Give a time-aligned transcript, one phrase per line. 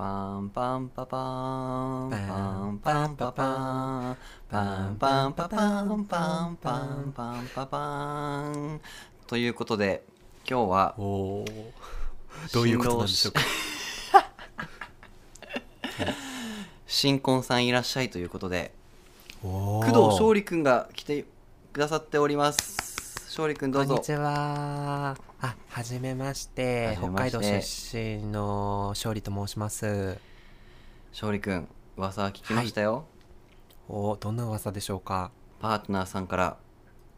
[0.00, 2.16] パンパンパパーンパ
[2.70, 4.16] ンパンパパーン
[4.48, 8.80] パンパンパパーンパンパンパンパパーン
[9.26, 10.02] ということで
[10.48, 11.02] 今日はお
[11.42, 11.44] お
[12.50, 13.40] どういうことなんでしょうか？
[16.86, 18.72] 新婚さんいらっしゃいということで
[19.42, 21.26] 工藤勝利くんが来て
[21.74, 22.89] くださっております
[23.30, 23.90] 勝利くんどうぞ。
[23.90, 25.16] こんにちは。
[25.40, 26.88] あはじめまして。
[26.88, 27.38] はじめまして。
[27.38, 30.18] 北海道出身の勝利と申します。
[31.12, 33.04] 勝利くん噂は聞きましたよ、
[33.88, 35.30] おどんな噂でしょうか？
[35.60, 36.56] パートナーさんから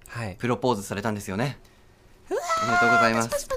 [0.06, 0.36] はい。
[0.38, 1.58] プロポーズされたんですよね。
[2.28, 2.36] おめ
[2.74, 3.48] でとうございます。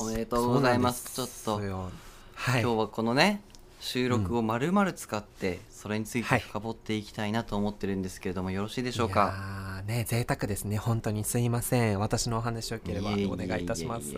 [0.00, 1.14] おめでとうございます。
[1.14, 1.90] ちょっと。
[2.34, 2.62] はい。
[2.62, 3.42] 今日はこのね
[3.78, 6.40] 収録を丸々使ってそれについはい。
[6.40, 9.82] て深掘っていきたいなと思ってるんですけれどもよろしいでしょうか？
[9.86, 10.76] いやーね贅沢ですね。
[10.76, 11.98] 本当にすいません。
[11.98, 14.12] 私のお話よければお願いいたします。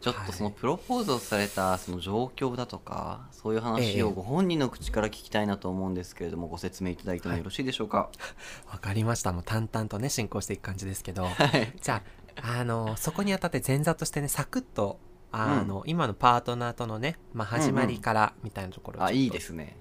[0.00, 4.12] ちょっとそのプロポーズをされたその状況だとかそういう話をええ。
[4.14, 8.10] ご本人の口から聞きたいなと思うんですけれどもご説明いただいてもよろしいでしょうか？
[8.70, 9.32] わかりました。
[9.32, 11.24] もう淡々とね進行していく感じですけど。
[11.30, 11.72] はい。
[11.80, 12.02] じゃ
[12.42, 14.98] ああのそこにあたって前座としてねサクッと
[15.30, 19.76] あの、今のパートナーとのね、まあ、始まりからみたいなところをちょっとあいいですね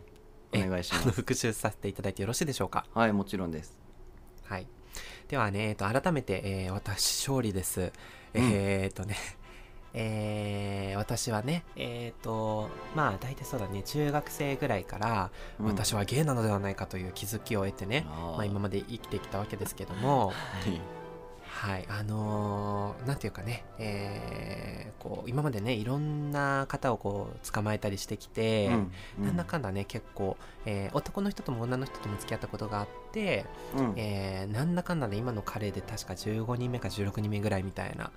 [0.53, 1.11] お願いします。
[1.11, 2.85] 復習させていただいてよろしいでしょうか？
[2.93, 3.77] はいもちろんです。
[4.45, 4.67] はい。
[5.27, 7.91] ではね、えっと、改めて、えー私勝利です。
[8.33, 9.15] えーっとね
[9.93, 15.65] えー私はねえーっとまあ大体そうだね中学生ぐらいから、うん。
[15.67, 18.37] 私はゲイなのではないかという気づきを得てね、あー。
[18.37, 20.33] まあ、今まで生きてきたわけですけどもは
[20.67, 20.79] い
[21.57, 28.67] はいあのーなんていうかね、えーこう今までねいろんな方をこう捕まえたりしてきて、
[29.17, 33.93] うんなんだかんだね結構、えー男の人とも女の人とも付き合ったことがあって、うん。
[33.95, 38.11] えーなんだかんだね今の彼で確か15人目か16人目ぐらいみたいな、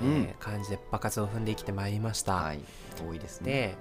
[0.00, 0.08] うん。
[0.08, 2.60] えー感じで場数を踏んで生きてまいりました、はい
[3.06, 3.50] 多いですね。
[3.52, 3.76] で、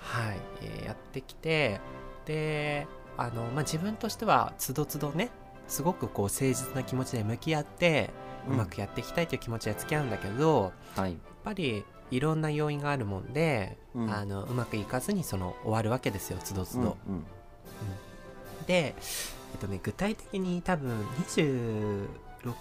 [0.00, 1.78] はいえーやってきて
[2.24, 2.86] で
[3.18, 5.30] あの、まあ、自分としてはつどつどね
[5.68, 8.10] すごくこう誠実な気持ちで向き合って、
[8.48, 14.10] うまくやっていきたいという気持ちで付き合うんだけどやっはいぱりいろんな要因があるもんで、うん。
[14.10, 16.96] あのうまくいかずにその終わるわけですよつどつど。
[17.08, 17.24] うんうん。
[18.66, 20.92] で、えっとね、具体的に多分
[21.26, 22.06] 26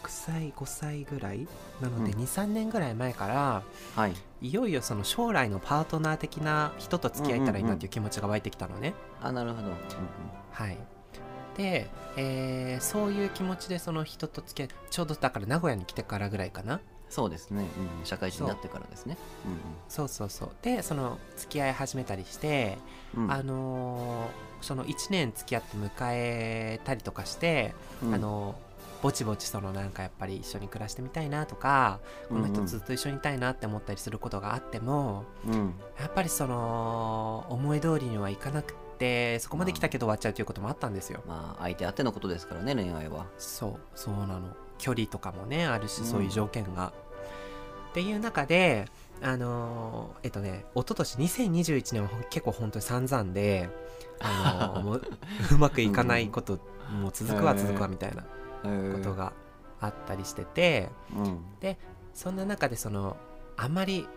[0.07, 1.47] 歳5歳ぐらい
[1.81, 2.22] なのでうん。
[2.23, 3.63] 23年ぐらい前から
[3.95, 4.13] はい。
[4.41, 8.93] いよいよその将来のパートナー的な人と付き合えたらいいなっていう気持ちが湧いてきたのね。
[9.22, 9.77] あなるほど、うんうん。
[10.51, 10.77] はい
[11.57, 16.81] で、えーそういう気持ちでその人と付き合いちょうどだから名古屋に来てからぐらいかな。
[17.09, 17.67] そうですね、
[17.99, 19.17] うん、社会人になってからですね。
[19.88, 20.49] そうそうそう。
[20.61, 22.77] でその付き合い始めたりして、
[23.16, 23.23] うん。
[23.25, 28.13] うんあのーその1年付き合って迎えたりとかして、うん。
[28.13, 28.55] あの
[29.01, 35.73] ぼちぼちそのなんかやっぱり一緒に暮らしてみたいなとかこの人ずっと一緒にいたいなって思ったりすることがあっても、うん。
[35.99, 41.22] やっぱりその思い通りにはいかなくってそこまで来たけど終わっちゃうということもあったんですよ。
[41.28, 43.28] まあ相手あってのことですからね恋愛は。
[43.38, 44.56] そうそうなの。
[44.78, 46.94] 距離とかもねあるしうんそういう条件が。
[47.91, 48.88] っていう中で
[49.22, 53.69] あのーえっとね一昨年2021年は結構本当に散々で、
[54.19, 55.01] あのーもう
[55.55, 56.59] うまくいかないこと、
[56.91, 59.31] もう続くわ続くわみたいなこことが
[59.79, 61.39] あったりしてて、うん。
[62.13, 63.17] そんな中でその
[63.57, 64.07] あんまり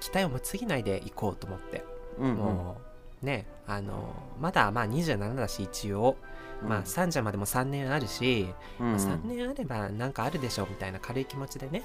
[0.00, 1.84] 期待を持ちすぎないでいこうと思って、
[2.18, 2.36] うんうん。
[2.36, 2.91] もう
[3.22, 6.16] ねあのまだまあ27だし一応、
[6.62, 8.48] まあ30までも3年あるし、
[8.80, 8.86] うん。
[8.86, 11.82] うんまあ、3年あればなんかあるでしょうみたいな軽い気持ちでね、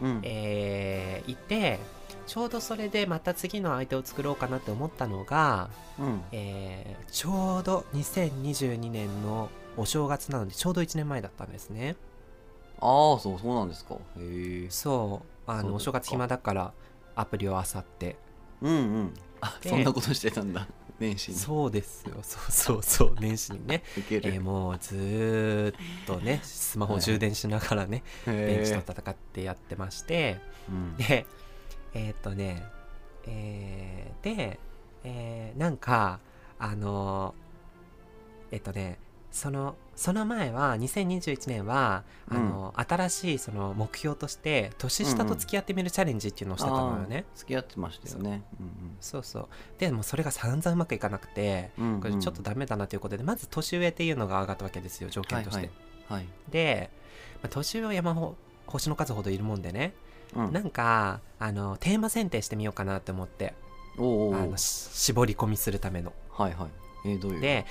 [0.00, 0.20] うん。
[0.22, 1.78] えーいて
[2.26, 5.68] ちょうどそれでまた次の相手を作ろうかなって思ったのが、
[5.98, 6.22] うん。
[6.32, 11.96] えーちょうど2022年のお正月なのでちょうど1年前だったんですね。
[12.80, 13.94] ああそうそうなんですか。
[13.94, 15.50] へえそう。
[15.50, 16.72] あのお正月暇だから
[17.14, 18.16] アプリを漁って。
[18.62, 19.14] うんうん
[19.66, 20.66] そんなことしてたんだ。
[20.98, 21.36] 年始に。
[21.36, 22.16] そうですよ。
[22.22, 30.96] そうそうそう年始にね、えーもうずーっとねスマホを充電しながらね電池へと戦ってやってまして、うん。
[30.96, 31.26] で
[31.94, 32.64] えーっとね
[33.26, 34.60] えーで、
[35.02, 36.20] えーなんか
[36.58, 37.34] あの
[38.50, 38.98] えっとね
[39.34, 48.42] そのその前は2021年はあの、新しいその目標として年下と付き合ってみるチャレンジっていうのをしてたのよね、あー付き合ってましたよね。
[49.00, 49.48] そうそう。
[49.78, 52.00] でもそれが散々うまくいかなくてうんうん。
[52.00, 55.70] これちょっとダメだなということで、まず年上っていうのが上がったわけですよ条件として、はい。
[56.08, 56.90] はいで、
[57.42, 59.94] まあ年上は山ほ星の数ほどいるもんでね、
[60.36, 60.52] うん。
[60.52, 63.54] なんかあのテーマ選定してみようかなって思って
[63.98, 64.34] おうおう。
[64.36, 66.12] あのし絞り込みするための。
[66.30, 66.68] はいはい。
[67.06, 67.40] えーどういう？
[67.40, 67.66] で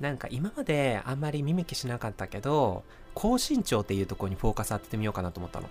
[0.00, 5.68] なんか今まであんまり見向きしなかったけど高身長っていうところにフォーカス当ててみようかなと思ったの、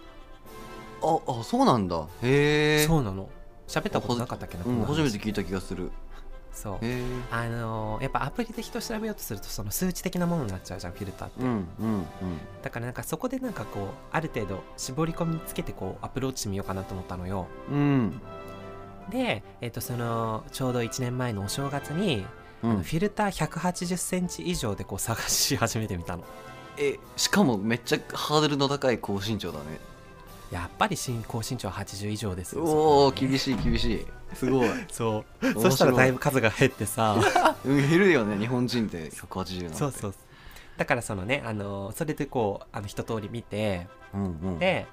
[1.01, 2.07] ああそうなんだ。
[2.21, 2.85] へえ。
[2.85, 3.29] そうなの。
[3.67, 5.91] 喋ったことなかったっけな、うん、初めて聞いた気がする。
[6.51, 6.77] そう。
[7.31, 12.05] あのーやっぱアプリで人を調べようとするとその数値的なものになっちゃうじゃんフィルターって、うんうんうん。
[12.61, 17.47] だからなんかそこでなんかこうある程度絞り込みつけてこうアプローチしてみようかなと思ったのよ。
[17.71, 18.21] うん。
[19.11, 22.25] で、えっとそのちょうど1年前のお正月に、
[22.63, 22.83] うん。
[22.83, 26.23] フィルター1 8 0センチ以上でこう探し始めてみたの。
[26.77, 29.79] えしかもめっちゃハードルの高い高身長だね。
[30.51, 33.27] やっぱり新高身長80以上ですよおおね。
[33.27, 34.05] 厳しい厳しい。
[34.33, 34.69] すごい。
[34.91, 35.53] そう。
[35.53, 37.17] そしたらだいぶ数が減ってさ。
[37.65, 39.77] うん減るよね日本人って180なんて。
[39.77, 40.13] そうそう。
[40.77, 44.59] だからそのねあのそれでこうあの一通り見てうんうん。
[44.59, 44.87] で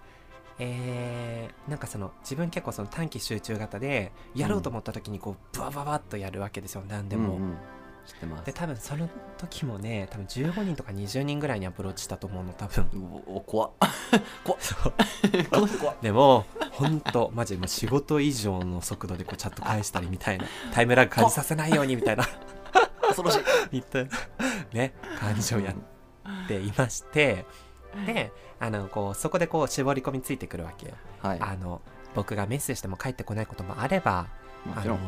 [0.59, 6.83] えーなんかその自分結構その短期集中型でやろうと思った時にこうブワババッとやるわけですよ。
[6.89, 7.57] 何でも、うんうん。
[8.07, 8.47] 知ってます。
[8.47, 12.87] で多分その時もね多分15人とか20人ぐらいにアプローチしたと思うの多分。
[13.27, 13.71] おお 怖っ。
[14.45, 15.97] 怖っ。
[16.01, 22.25] でも本当マジもう仕事以上の速度でこうチャット返したりみたいな タイムラグ感じさせないようにみたいな。
[23.03, 23.41] 恐ろしい。
[23.73, 24.11] みたいな。
[24.73, 27.45] ね感じをやっていまして
[28.05, 30.95] であのこうそこでこう絞り込みついてくるわけよ。
[31.21, 31.41] はい。
[31.41, 31.81] あの
[32.15, 34.27] 僕がメッセージしても返ってこないこともあれば
[34.75, 34.99] あの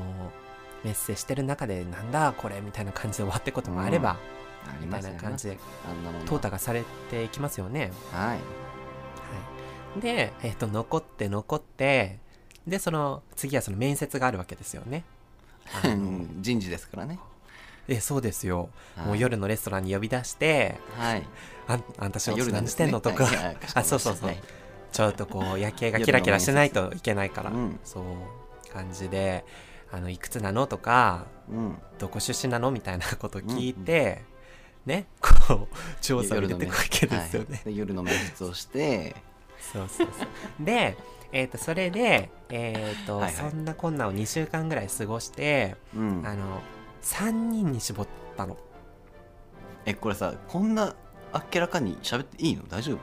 [0.85, 4.11] メッセージしてる中でなんだこれみたいな感じで終わってくこともあれば、
[4.67, 5.59] ありみたいな感じで
[6.27, 7.93] 淘汰がされていきますよね。
[8.13, 8.29] はい。
[8.29, 8.37] は
[9.97, 12.19] い、で、えっと残って残って
[12.67, 15.05] でその次はその面接があるわけですよね。
[16.41, 17.19] 人事ですからね
[17.89, 19.07] えそうですよ、はい。
[19.07, 21.27] もう夜のレストランに呼び出してはい
[21.67, 24.29] 「あんあんた仕事何してんの?」とか、はいはいかしこまりましたあそうそうそう。
[24.29, 24.43] はい
[24.91, 27.79] ちょっとこう夜景がキラキラしてないといけないから、うん。
[27.85, 29.45] そう感じで
[29.93, 34.23] あの「いくつなの?」とかうん「どこ出身なの?」みたいなことを聞いて、
[34.87, 37.63] ねこう調査を入れていくわけですよね。
[37.67, 39.15] 夜の面接をして。
[39.73, 40.65] そうそうそう。
[40.65, 40.97] で、
[41.33, 46.23] えー、とそれで、えーとそんなこんなを2週間ぐらい過ごしてうん。
[46.25, 46.63] あの
[47.03, 48.57] 3人に絞ったの。
[49.85, 50.95] えこれさこんな
[51.33, 52.63] あっけらかに喋っていいの？
[52.69, 52.99] 大丈夫？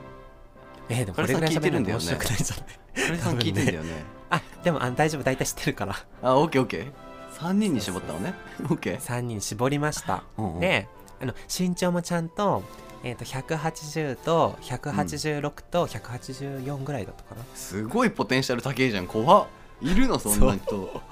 [0.88, 2.66] えー、でもこれぐらい喋るの面白くないじゃない？
[3.06, 4.04] これさん聞いてんだよね。
[4.30, 5.22] あでもあ大丈夫。
[5.22, 5.94] 大体知ってるから。
[6.22, 6.92] あオッケーオッケー。
[7.38, 8.34] 3人に絞ったのね？
[8.64, 8.98] オッケー。
[8.98, 10.22] 3人絞りました。
[10.38, 10.60] うんうん。
[10.60, 10.88] で
[11.20, 12.62] あの身長もちゃんと,、
[13.02, 17.42] えー、と180と186と184ぐらいだったかな。
[17.54, 19.06] すごいポテンシャル高いじゃん。
[19.06, 19.46] 怖っ。
[19.82, 20.18] いるの？
[20.18, 21.02] そんな人。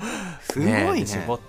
[0.40, 0.94] すごいね。
[1.00, 1.40] で絞っ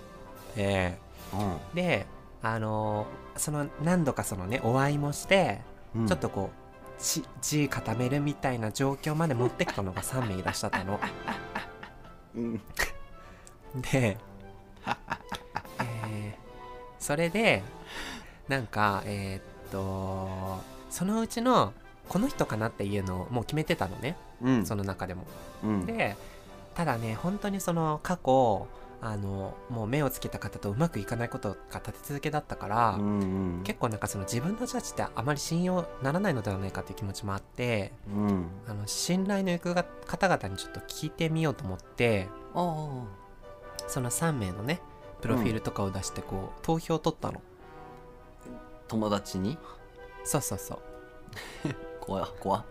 [0.56, 0.98] て
[1.40, 1.76] うん。
[1.76, 2.06] で
[2.42, 5.60] あのーその何度かそのねお会いもして、
[5.96, 6.08] うん。
[6.08, 11.00] ちょっとこうち字固めるみたいな状況まで持ってきたのが 3名いらっしゃったの。
[12.36, 12.58] うん。
[13.92, 14.18] で、
[15.80, 16.46] えー
[17.00, 17.62] それで
[18.48, 20.60] なんかえーっと
[20.90, 21.74] そのうちの
[22.10, 24.16] この人かなっていうのをもう決めてたのね。
[24.42, 24.66] うん。
[24.66, 25.26] その中でも。
[25.64, 25.86] うん。
[25.86, 26.16] で
[26.74, 28.68] ただね本当にその過去
[29.02, 33.64] あのもう目をつけた方とうまくいかないことが立て続けだったから、うんうん。
[33.64, 38.48] 結構なんかその自分のジャッジってあまり信用ならないのではないかっていう気持ちもあってうん。
[38.68, 42.28] あの信頼の行くが方々にちょっと聞いてみようと思って
[43.88, 44.82] その3名のね
[45.22, 47.42] プロフィールとかを出してこう、投票を取ったの。
[48.88, 49.58] 友達に？
[50.24, 50.80] そうそうそう。
[52.00, 52.66] 怖い怖っ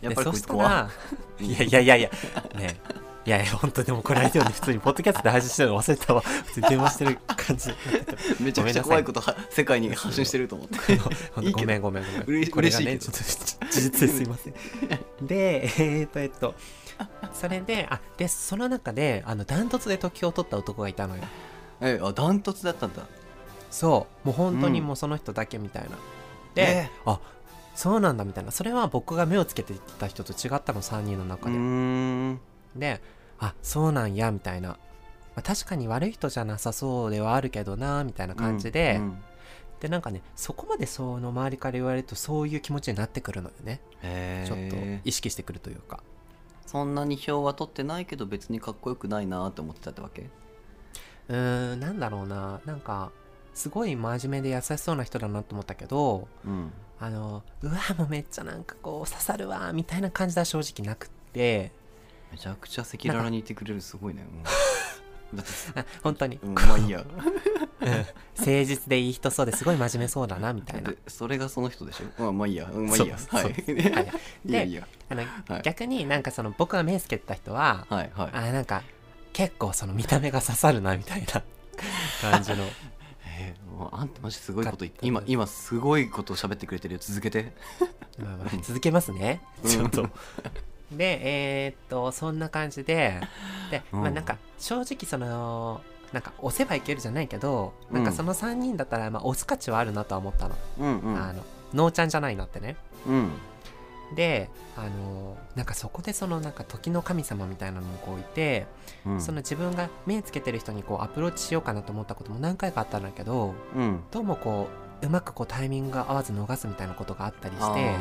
[0.00, 0.90] やっでぱり怖
[1.38, 1.52] い。
[1.52, 2.10] やいやいやいや
[2.56, 2.80] ね
[3.26, 6.20] いやいや本当でもこれ相手よね普通にポッドキャストで配信してるの忘れてたわ。
[6.20, 7.70] 普通に電話してる感じ。
[8.42, 10.96] めちゃくちゃ怖いことは世界に発信してると思って。
[11.52, 14.54] ごめんごめんごめん嬉しこれがねちょっと事実ですいません。
[15.26, 16.54] でえっとえっと
[17.34, 21.22] それであでその中であのダントツで時を取った男がいたのよ。
[21.80, 23.02] えあダントツだったんだ。
[23.70, 24.28] そう。
[24.28, 24.86] もう本当にうん。
[24.86, 25.90] もうその人だけみたいな、
[26.54, 27.20] で、えあ
[27.74, 28.50] そうなんだみたいな。
[28.50, 31.56] それは僕が目をつけていた人と違ったの3人のう中で、
[32.76, 33.00] で
[33.38, 34.76] あそうなんやみたいな、ま
[35.36, 39.18] あ、確かに悪い人じゃなさそうではあるけどなみたいな感じで、うん
[39.80, 43.80] でなんかねそこまでその周りから言われるとそういう気持ちになってくるのよね。
[44.02, 46.02] へちょっとえ意識してくるというか。
[46.66, 50.28] そんなに票は取ってないけど別にかっこよくないなって思ってたってわけ？
[51.28, 52.60] うーんなんだろうな。
[52.66, 53.10] なんか
[53.54, 56.70] すごい真面目で優しそうな人だなと思ったけどうん。
[56.98, 61.72] あのうわもうめっちゃなんかこう刺さるわみたいな感じは正直なくって
[62.32, 64.24] めちゃくちゃ赤裸々に言ってくれるすごいね。
[64.30, 64.36] う
[65.34, 65.36] ん。
[65.36, 67.00] だってあ本当に、うんまあいいや。
[67.00, 67.88] うん。
[67.88, 68.04] 誠
[68.64, 70.90] 実でいい人そうですごい真面目そうだなみたいな。
[70.90, 72.22] でそれがその人でしょ？
[72.22, 72.68] まあまあいいや。
[72.72, 73.18] うんまあいいや。
[73.18, 73.44] そうはい。
[73.44, 73.50] は
[74.00, 74.12] い。
[74.52, 74.86] やいや。
[75.08, 75.62] あの、はい。
[75.62, 78.30] 逆になんかその僕が目つけてた人は、はいはい。
[78.32, 78.82] あなんか
[79.32, 81.42] 結構その見た目が刺さるなみたいな。
[82.20, 82.64] 感じの。
[83.38, 87.00] えーもうあんたマジすごいこと言ってか今今すごいことを喋ってくれてるよ。
[87.02, 87.54] 続けて。
[88.18, 89.40] まあまあ続けますね。
[89.64, 89.70] うん。
[89.70, 90.10] ちょっと
[90.92, 91.20] で
[91.64, 93.20] えーっとそんな感じで。
[93.70, 94.00] で、 うん。
[94.02, 95.80] まあなんか正直その
[96.12, 101.22] なんか押せばいけるじゃないけど、なんかその3人だったらまあ押す価値はあるなとは思ったの、うんうん。
[101.22, 102.76] あのノーちゃんじゃないなってね。
[103.06, 103.30] うん。
[104.16, 108.66] であのなんかそこでそのなんか時の神様みたいなのもこういて、
[109.06, 109.20] うん。
[109.20, 114.02] その自分が目つけてる人にこうアプローチしようかなと思ったことも何回かあったんだけどうん。
[114.10, 114.68] どうもこ
[115.02, 117.94] ううまくこうタイミングが合わず逃すみたいなことがあったりして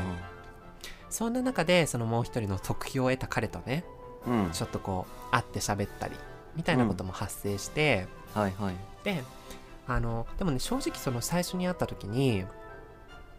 [1.09, 3.83] そんな中でそのもう一人の得票を得た彼とね
[4.27, 4.49] うん。
[4.51, 6.15] ちょっとこう会って喋ったり
[6.55, 8.75] みたいなことも発生して、はいはい。
[9.03, 9.23] で
[9.87, 12.45] あのでもね正直その最初に会った時に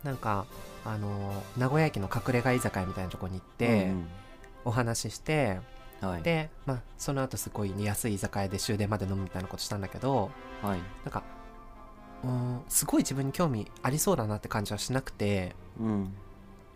[0.02, 0.46] なんか
[0.84, 4.08] あの名古屋駅の隠れ家居酒屋みたいなとこに行って、うん
[4.62, 5.58] お話しして
[6.02, 6.22] うんはい。
[6.22, 10.30] で、まあ、その後すごい安い居酒屋で終電まで飲むみたいなことしたんだけど
[10.62, 10.78] はい。
[11.04, 11.22] なんか
[12.22, 16.12] うんすごい自分に興味ありそうだなって感じはしなくて、うん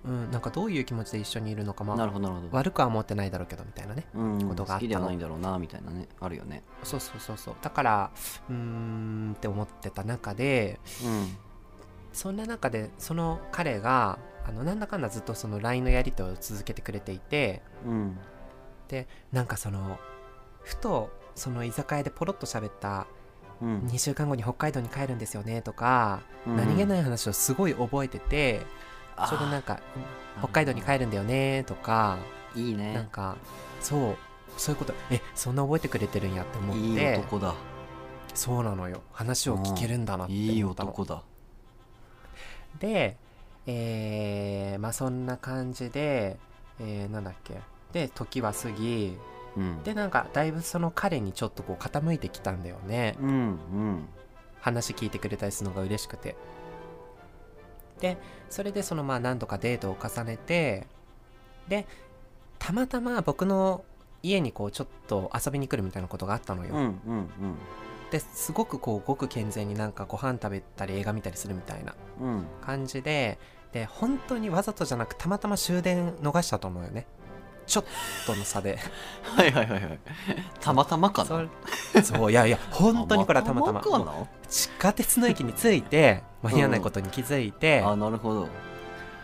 [0.05, 2.49] うん、なんかどういう気持ちで一緒にいるのかまあなるほどなるほど。
[2.53, 4.81] 悪くは思ってないだろうけどみたいなねうんことがあったの。
[4.81, 6.63] 好きではないんだろうなみたいなねあるよね。
[6.83, 7.55] そうそうそうそう。
[7.63, 8.11] だから
[8.49, 11.37] うーんって思ってた中でうん。
[12.13, 18.19] そんな中でその彼があのなんだかんだずっとその LINE のやり取りを続けてくれていてうん。
[18.89, 19.99] でなんかその
[20.63, 23.07] ふとその居酒屋でポロッと喋った
[23.63, 23.79] うん。
[23.87, 26.57] 2週間後に北海道に帰るんですよねとか、うん。
[26.57, 28.61] 何気ない話をすごい覚えてて
[29.17, 29.29] あー。
[29.29, 32.19] ちょうどなんかー北海道に帰るんだよねとか
[32.55, 33.37] いいなんねか
[33.81, 34.17] そう
[34.57, 34.95] そういうこと。
[35.11, 36.83] えそんな覚えてくれてるんやって思って。
[36.83, 37.55] いい男だ。
[38.35, 39.03] そうなのよ。
[39.13, 40.91] 話を聞けるんだなっていい思ったの。
[40.91, 41.23] 男だ。
[42.79, 43.17] で
[43.67, 46.37] えー、まあそんな感じで、
[46.81, 47.61] えー、なんだっけ。
[47.93, 49.19] で時は過ぎ。
[49.57, 49.83] うん。
[49.83, 53.17] でなんかだいぶその彼にちょっとこう傾いてきたんだよね。
[53.21, 54.09] うんうん。
[54.61, 56.37] 話聞いてくれたりするのが嬉しくて
[58.01, 58.19] で
[58.51, 60.87] それでそのまあ何度かデートを重ねて
[61.69, 61.87] で
[62.59, 63.85] たまたま僕の
[64.23, 66.85] 家にこうちょっと遊びに来るみたいなことがあったのよ、うんう
[67.15, 67.29] ん
[68.11, 72.47] ですごくこうごく健全になんかご飯食べたり映画見たりするみたいなうんうん。
[72.61, 73.39] 感じで
[73.73, 77.07] で本当にわざとじゃなくたまたま終電逃したと思うよね
[77.67, 77.85] ちょっ
[78.27, 78.79] との差で。
[79.23, 79.99] はいはいはいはい。
[80.61, 81.43] たまたまかそな
[81.95, 82.03] れ。
[82.03, 83.83] そういやいや本当にこれはたまたま。
[84.49, 88.49] 地下鉄の駅に着いて間に合わないことに気づいて、あなるほど。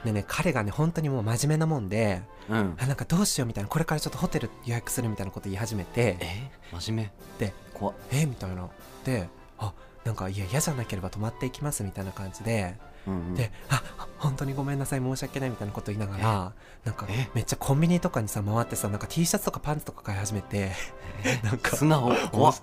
[0.05, 2.77] でね彼がね本当にもう真面目なもんでうん。
[2.79, 6.17] あなんかどうしようみたいなこれからちょっとホテル予約するみたいなこと言い始めて。
[6.21, 6.51] え？
[6.79, 7.47] 真面目？
[7.47, 7.95] で怖っ。
[8.13, 8.27] え？
[8.27, 8.69] みたいな。
[9.05, 9.29] で
[9.59, 9.73] あ
[10.05, 12.75] なんかいや嫌じゃなければ泊まっていきますみたいな感じで
[13.11, 13.35] うんうん。
[13.35, 13.83] で、あ
[14.19, 16.53] 本当にごめんなさい申し訳ないみたいなこと言いながら
[16.85, 20.73] なんかえめっちゃコンビニとかにさ回ってさなんか T シャツとかパンツとか買い始めて
[21.43, 22.15] なんか素直。
[22.31, 22.55] 怖っ。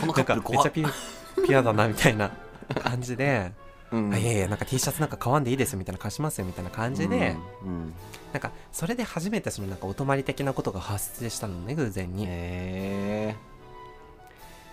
[0.00, 2.30] このカップめっちゃピピュアだなみたいな
[2.82, 3.52] 感じで、
[3.90, 4.12] うん。
[4.12, 7.94] あいやいやなんか T シャツなんか買わんでいいですよみたいな貸しますよみたいな感じで、うん
[8.32, 13.34] なんかそれで初めてそのなんかお泊まり的なことが発生したのね偶然うんに、へ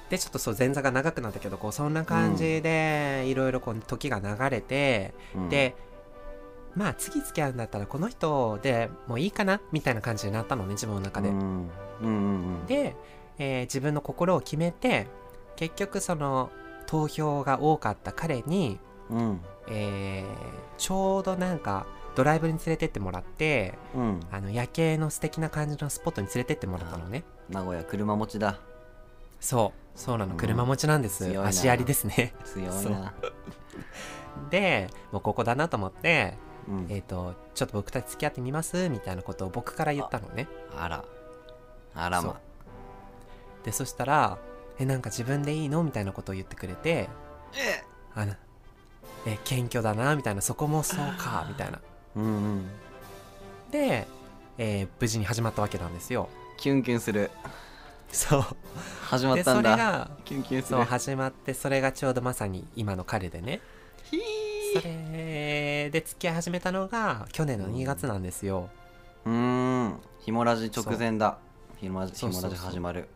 [0.10, 5.76] でちょっとそう前座が長くなったけどこうそんな感じでいろいろこう時が流れて、えで
[6.76, 11.36] まあ次付き合うんだったらこの人でもういいかなみたいな感じになったのね自分の中で、うん。
[11.36, 11.70] うん
[12.02, 12.10] うん
[12.60, 12.66] うん。
[12.68, 12.96] で、
[13.40, 15.08] えー自分の心を決めて
[15.56, 16.52] 結局その
[16.86, 19.42] 投票が多かった彼に、うん。
[19.70, 20.26] えー
[20.78, 24.20] ちょうどなんかドライブに連れてってもらってうん。
[24.30, 27.24] あの夜景の素敵な感じのスポットに連れてってもらったのね。
[27.50, 28.60] 名古屋車持ちだ。
[29.40, 30.34] そうそうなの。
[30.34, 30.38] うん。
[30.38, 31.50] 車持ちなんです、強いな。
[31.50, 32.34] 足ありですね。
[32.46, 32.92] 強いそう。
[32.92, 33.14] な
[34.50, 36.38] でもうここだなと思って、
[36.68, 36.88] うん。
[36.90, 38.90] えっ、とちょっと僕たち付き合ってみます？
[38.90, 40.48] みたいなことを僕から言ったのね。
[40.78, 41.06] あら。
[41.96, 42.40] あらま
[43.64, 44.38] でそしたら
[44.78, 47.10] 「えなんか自分でいいの?」みたいなことを言ってくれて
[47.56, 47.84] え
[48.14, 48.34] あの
[49.26, 50.16] え謙虚だな？
[50.16, 50.42] みたいな。
[50.42, 51.46] そこもそうか？
[51.48, 51.80] みたいな。
[52.18, 52.70] うんうん。
[53.72, 54.08] で、
[54.58, 56.28] えー無事に始まったわけなんですよ。
[56.58, 57.32] キュンキュンする
[58.16, 58.44] そう。
[59.04, 59.76] 始まったんだ。
[59.76, 63.60] れがキュンキュンすそうる始まってそれがちょうどまさに今の彼でね。
[64.04, 64.18] ひ
[64.74, 68.70] それで付き合い始めたのが去年の2月なんですよ。
[69.26, 70.00] ーうーん。
[70.20, 71.38] ひもラジ直前だ。
[71.78, 73.10] ひもラジ始まる。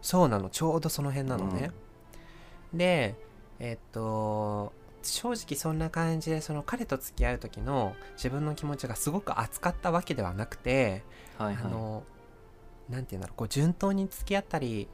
[0.00, 0.48] そうなの。
[0.48, 1.70] ちょうどその辺なのね、
[2.72, 3.14] で
[3.58, 11.02] えっと正直そんな感じでその彼と付き合う時の自分の気持ちがすごく熱かったわけではなくて、
[11.36, 11.64] はいはい。
[11.64, 12.02] あの
[12.88, 14.88] なんていうんだろうこう順当に付き合ったり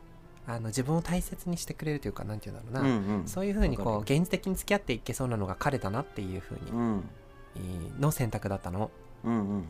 [0.47, 3.29] あの自分を大切にしてくれるというかなんていうんだろうな、うんうん。
[3.29, 7.05] そういうふうにこう現実的に付き合っていけそうなのが彼だなっていうふうにん。
[7.57, 8.91] えーの選択だったの。
[9.25, 9.65] うんうん。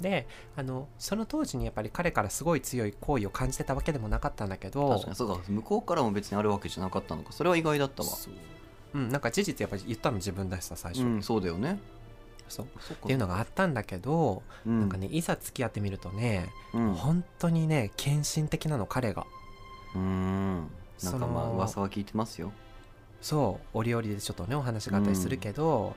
[0.00, 0.26] で
[0.56, 8.08] あのその当時にやっぱり彼からすごい強い好意を感じてたわけでもなかったんだけど確かにそうか向こうからも別にあるわけじゃなかったのかそれは意外だったわ。
[8.92, 11.78] うん、なんか事実やっぱり言ったの自分だしさ最初、うんそうだよね
[12.50, 12.66] そう。
[12.80, 14.80] そっていうのがあったんだけど、うん。
[14.80, 16.94] なんかねいざ付き合ってみるとね、うん。
[16.94, 19.26] 本当にね献身的なの彼が。
[19.94, 20.70] うん。
[21.02, 22.52] なかまあの噂は聞いてますよ。
[23.22, 23.78] そう。
[23.78, 25.96] 折々でちょっとねお話があったりするけど、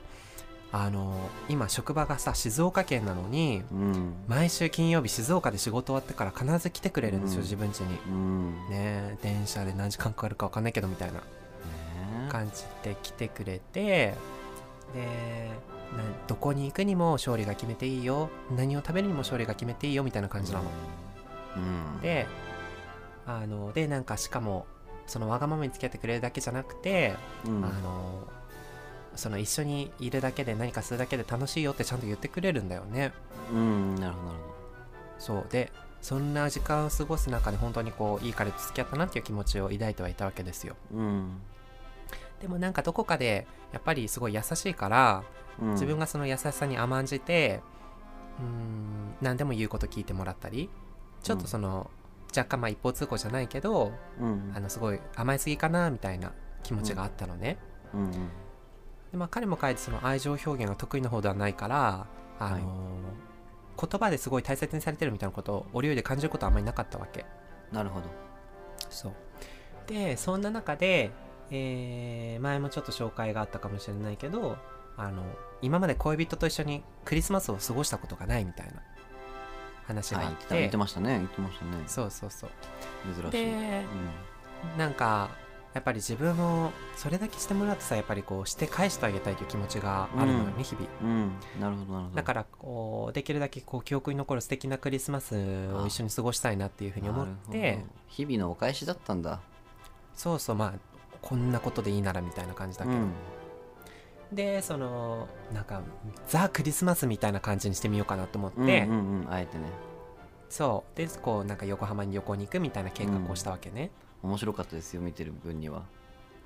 [0.72, 4.14] あの今職場がさ静岡県なのにうん。
[4.28, 7.42] 毎週金曜日静岡で仕事終わってから必ず来てくれるんですよ、うん。
[7.42, 7.98] 自分家に。
[8.06, 8.54] うん。
[8.70, 11.20] ねね電車で何時間かかるか分かんないけどみたいな
[12.26, 14.14] え感じで来てくれて
[14.94, 15.83] でな
[16.26, 18.30] どこに行くにも勝利が決めていいよ。
[18.56, 20.64] 何を食べるにも勝利が決めていいよみたいな感じなの、
[21.56, 22.00] うん。
[22.00, 22.26] で
[23.26, 24.66] あのでなんかしかも
[25.06, 27.14] そのわがままに付き合ってくれるだけじゃなくて、
[27.46, 27.64] うん。
[27.64, 28.28] あの
[29.16, 33.12] その一緒にいるだけで何かするだけで楽しいよってちゃんと言ってくれるんだよね。
[33.52, 34.38] うんなるほどなる
[35.18, 35.46] そう。
[35.50, 35.70] で
[36.02, 40.76] そんな時間を過ごす中で本当にこういい彼と付き合ったなっていう気持ちを抱いてはいたわけですよ。
[40.90, 41.40] ほどうん。
[42.42, 45.22] でもなんかどこかでやっぱりすごい優しいから
[45.60, 45.70] うん。
[45.72, 47.60] 自分がその優しさに甘んじて
[48.38, 50.70] うーん何でも言うこと聞いてもらったり
[51.22, 51.90] ちょっとその、
[52.36, 54.52] 若干まあ一方通行じゃないけどうん。
[54.54, 56.32] あのすごい甘えすぎかなみたいな
[56.62, 57.58] 気持ちがあったのね、
[57.92, 58.10] うんうん。
[58.12, 58.18] で
[59.14, 62.06] まあ、彼も彼でその愛情表現が得意な方ではないから、
[62.38, 62.60] あのー
[63.76, 67.26] 言葉ですごい大切にされてるみたいなことを折々で感じることはあんまりなかったわけ。
[67.72, 68.06] なるほど。
[68.88, 69.12] そう。
[69.88, 71.10] でそんな中で、
[71.50, 74.56] えー前もちょっと紹介があったかもしれないけど
[74.96, 75.22] あの
[75.62, 78.74] 今まで恋人と一緒にクリスマスを過ごしたことがないみたいな
[79.86, 80.46] 話がはいあっ、て。
[80.46, 81.72] た言っててましたね言ってましたね。
[81.86, 82.50] そうそうそう。
[83.14, 83.30] 珍しい。
[83.32, 83.84] で
[84.78, 85.30] なんか
[85.74, 90.62] やっぱり自分をそれだけしてもらってさやっぱりこうして返してあげたいという気持ちがあるのよね、うん。
[90.62, 90.86] 日々。
[91.02, 91.08] うん。
[91.08, 92.16] うんなるほどなるほど。
[92.16, 95.34] だからこうできるだけこう記憶に残る素敵なクリスマス
[95.72, 99.40] を一緒に過ごしたいなっていうふうに思って日々のお返しだったんだ。
[100.14, 100.72] そうそうまあ
[101.20, 103.12] こんなことでいいならみたいな感じだけど、うん
[104.34, 105.82] でそのなんか
[106.28, 109.64] ザ・クリスマスみたいな感じにしてみようかなと思って、うんうんうんあえてね。
[110.48, 110.96] そう。
[110.96, 113.90] でこうなんか横浜に旅行に行くみたいな計画をしたわけね、
[114.22, 115.82] 面白かったですよ見てる分には。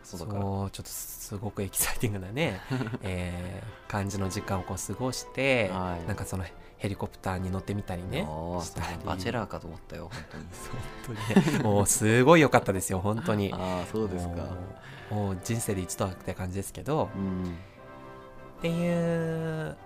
[0.02, 2.60] そうちょっとすごくエキサイティングなね、
[3.02, 6.06] えー感じの時間をこう過ごして、はい。
[6.06, 6.44] なんかその
[6.78, 8.26] ヘリコプターに乗ってみたりね。
[8.74, 8.98] たり。
[9.04, 10.44] バチェラーかと思ったよ本当に。
[11.34, 13.52] 本当にねもうすごい良かったですよ本当に。
[13.56, 14.34] ああそうですか。
[14.34, 14.44] も
[15.10, 17.10] うもう人生で一度はって感じですけど。
[17.14, 17.56] うん
[18.58, 19.76] っていう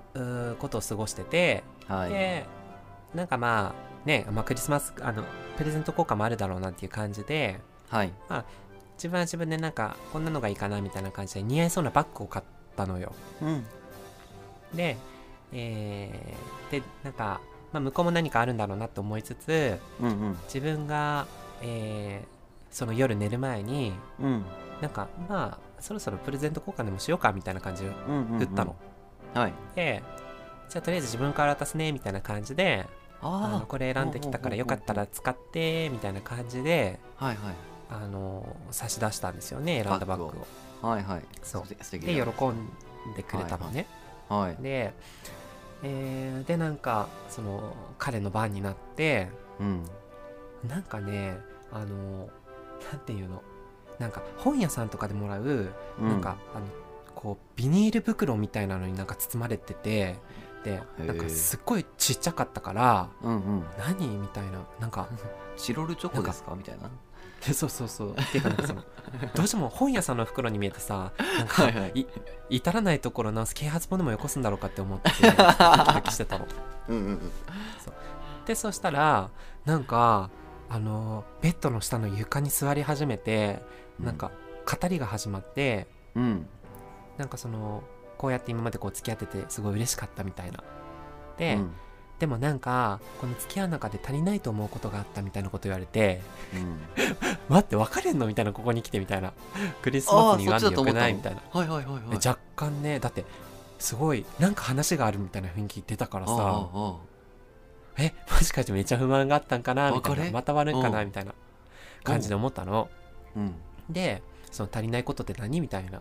[0.58, 2.10] ことを過ごしてて、はい。
[2.10, 2.46] で
[3.14, 5.22] なんかまあね、まあ、クリスマスあの
[5.56, 8.12] プレゼント効果もあるだろうなっていう感じではい。
[8.96, 12.44] 自分は自分でなんかこんなのがいいかなみたいな感じで似合いそうなバッグを買っ
[12.76, 13.12] たのよ。
[13.42, 13.64] うん。
[14.74, 14.96] で,、
[15.52, 17.40] えーでなんか、
[17.72, 20.38] まあ、向こうも何かあるんだろうなと思いつつうんうん。
[20.44, 21.26] 自分が、
[21.62, 22.32] えー
[22.74, 24.44] その夜寝る前にうん。
[24.80, 28.76] なんかまあそろそろプレゼント交換でもしようかみたいな感じで振ったの、
[29.34, 29.52] はい。
[29.74, 30.02] で
[30.68, 32.86] じゃあとりあえず自分から渡すねみたいな感じで
[33.20, 37.54] あのあこれ選んできたからよかったら使ってみたいな感じであはいはい。
[37.90, 40.88] あの差し出したんですよね選んだバッグを。
[40.88, 41.22] はいはい。
[41.42, 41.62] そう。
[41.68, 41.84] でだ
[42.32, 42.70] 喜ん
[43.14, 43.86] でくれたのね、
[44.30, 44.62] はい。
[44.62, 44.94] で、
[45.82, 49.28] えーでなんかその彼の番になって
[49.60, 49.84] うん。
[50.66, 51.36] なんかね
[51.70, 52.28] あの
[52.90, 53.42] なんていうの？
[54.02, 56.66] なんか本屋さんとかでもらう、なんかあの
[57.14, 60.16] こうビニール袋みたいなのになんか包まれてて
[60.64, 63.64] でなんかすっごいちっちゃかったからうんうん。
[63.78, 65.08] 何みたいななんか
[65.56, 66.54] チロルチョコですか？
[66.56, 66.90] みたいな。
[67.46, 68.10] でそうそうそう。
[68.12, 68.82] っていうかなんかその
[69.34, 71.92] どうしても本屋さんの袋に見えてさなんかはいはい。
[71.94, 72.06] い
[72.50, 76.46] 至らないところの啓発本でもよこすんだろうかって思って ドキドキしてたの。
[76.88, 77.32] うんうんうん。
[78.46, 79.30] でそしたら
[79.64, 80.30] なんか
[80.68, 83.62] あのベッドの下の床に座り始めて
[84.00, 84.30] なんか
[84.80, 86.46] 語りが始まってうん。
[87.18, 87.82] なんかその
[88.16, 90.62] こうやって今までこう付き合っててすごい嬉しかったみたいな。
[91.38, 91.72] で、うん。
[92.18, 96.20] でもなんかこの付き合う中で足りないと思うことがあったみたいなこと言われて
[96.54, 96.80] うん。
[97.48, 99.32] 待って別れんのみたいなここに来てみたいな。
[99.82, 101.40] クリスマスに言わんでよくないみたいな。
[101.50, 102.18] はいはいはいはい。
[102.18, 103.24] で若干ねだって
[103.78, 106.34] すごいなんか話があるみたいな雰囲気出たからさ。
[106.38, 106.96] あ
[107.98, 110.30] えもしかしてめっちゃ不満があったんかなみたいな。
[110.30, 111.06] また悪いんかなうん。
[111.06, 111.34] みたいな
[112.04, 112.88] 感じで思ったの。
[113.36, 113.54] あうん
[113.92, 116.00] でその足りないことって何みたいな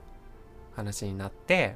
[0.76, 1.76] 話になって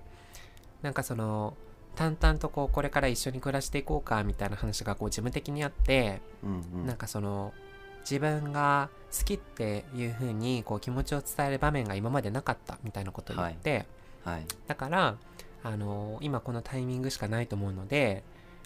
[0.81, 1.55] なんかその
[1.95, 6.85] 淡々とこうこれから一緒に暮らしていこうかみたいな話がこう事務的にあってうんうん。
[6.85, 7.53] なんかその
[8.01, 13.87] 自分が好きっていう風にこう気持ちを伝える場面が今までなかったみたいなことを言って、
[14.23, 14.45] はい。
[14.67, 15.17] だから
[15.63, 18.23] あの今このタイミングしかないと思うので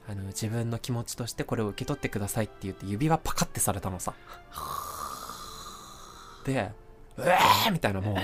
[0.09, 4.13] あの自分の気持ちとしてこれを受け取ってくださいって言って指輪パカってされたのさ。
[6.43, 6.73] で
[7.19, 8.15] うえーみたいなもう。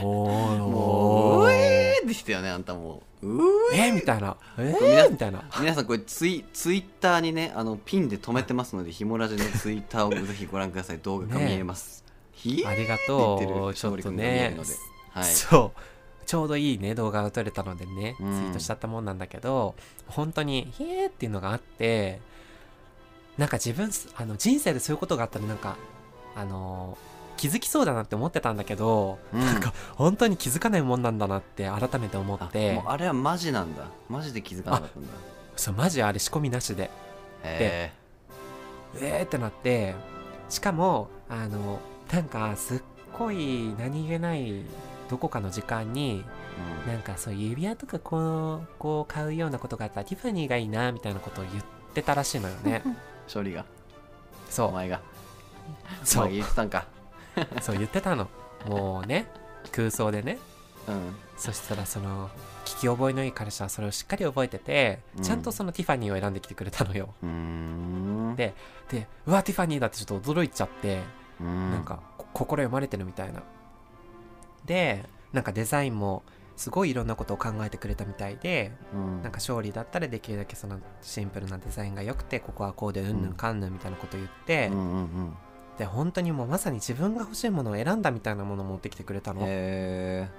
[0.58, 3.28] もううえーでしたよねあんたもう。
[3.28, 4.38] うーえみたいな。
[4.58, 5.44] えー、みたいな。
[5.60, 11.00] 皆さんこれツイツイッターにねあのピンで止めてますのでひもラジのツイッターを ぜひご覧ください。
[11.00, 12.68] 動画が見えます、ひえ。
[12.68, 13.74] ありがとう。
[13.74, 14.58] ちょっとね。
[15.12, 15.24] はい。
[15.26, 15.80] そう。
[16.26, 18.34] ちょうどいいね動画が撮れたのでね、うん。
[18.34, 19.76] ツイートしちゃったもんなんだけど
[20.08, 22.20] 本当に「ひえ」っていうのがあって
[23.38, 25.78] なんか自分あの人生でそういうことがあったらなんか
[26.36, 26.98] あの
[27.38, 29.40] 気づきそうだなって思ってたんだけど、うん。
[29.40, 32.82] なんか本当に気づかないもんなんだなって改めて思あって。
[32.86, 33.86] あれはマジなんだ。
[34.10, 35.10] マジで気づかなかったんだ。
[35.56, 36.90] そうマジあれ仕込みなしで。
[37.44, 37.92] へ
[39.00, 39.94] えーってなって
[40.50, 41.80] しかもあの
[42.12, 42.82] なんかすっ
[43.18, 44.64] ごい何気ない
[45.10, 46.24] どこかの時間に
[46.88, 52.82] えなんかそう指輪とかこうこう買うようなことがあったらティファニーがいいなみたいなことを言ってたらしいのよね。
[53.28, 53.66] 勝利が。
[54.50, 54.68] そう。
[54.70, 55.02] お前が。
[56.02, 56.86] おそう言ってたんか
[57.62, 58.28] そう言ってたの。
[58.68, 59.28] もうね
[59.72, 60.38] 空想でね。
[60.88, 61.16] うん。
[61.38, 62.30] そしたらその
[62.64, 65.24] 聞き覚えのいい彼氏はそれをしっかり覚えてて、うん。
[65.24, 67.14] ちゃんとそのティファニーを選んできてくれたのよ。
[67.22, 68.36] うーん。
[68.36, 68.54] で
[68.90, 71.02] でうわティファニーだってちょっと驚いちゃって、
[71.40, 71.72] うん。
[71.72, 73.44] なんかこ心読まれてるみたいな。
[74.66, 76.24] でなんかデザインも
[76.56, 79.22] すごいいろんなことを考えてくれたみたいでうん。
[79.22, 85.38] なんか勝利だったらできるだけそのシンプルなデザインが良くてここはこうでうんぬんかんぬんみたいなことを言って、うんうん
[85.78, 90.30] で本当にもうまさに自分が欲しいものを選んだみたいなものを持ってきてくれたうんのへ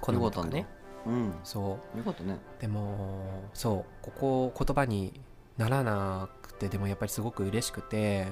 [0.00, 0.66] 好みとかね。
[1.06, 1.34] えうん。
[1.44, 2.38] そよかったね。
[2.58, 4.02] うでもそう。
[4.02, 5.20] ここ言葉に
[5.56, 8.26] ならなくてでもやっぱりすごく嬉しくて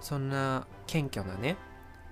[0.00, 1.56] そんな謙虚なね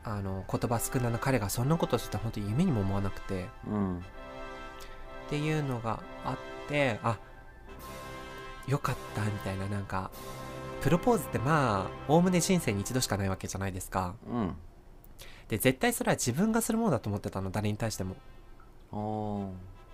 [0.05, 3.49] あの言葉少なな彼がそんなことをしてた本当に夢にも思わなくて。
[3.67, 3.99] うん。
[3.99, 4.03] っ
[5.31, 6.37] ていうのがあっ
[6.69, 7.17] てあ
[8.67, 10.11] よかったみたいななんか
[10.81, 14.15] プロポーズってまあおおむね人生に一度しかないわけじゃないですか。
[14.27, 14.57] うん。
[15.49, 18.17] で絶対それは自分がするものだと思ってたの誰に対しても。
[18.93, 18.97] あ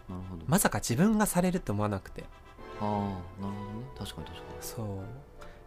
[0.08, 0.44] あなるほど。
[0.46, 2.24] まさか自分がされるって思わなくて。
[2.80, 2.86] ああ
[3.42, 3.86] なるほどね。
[3.98, 4.86] 確かに確かそう。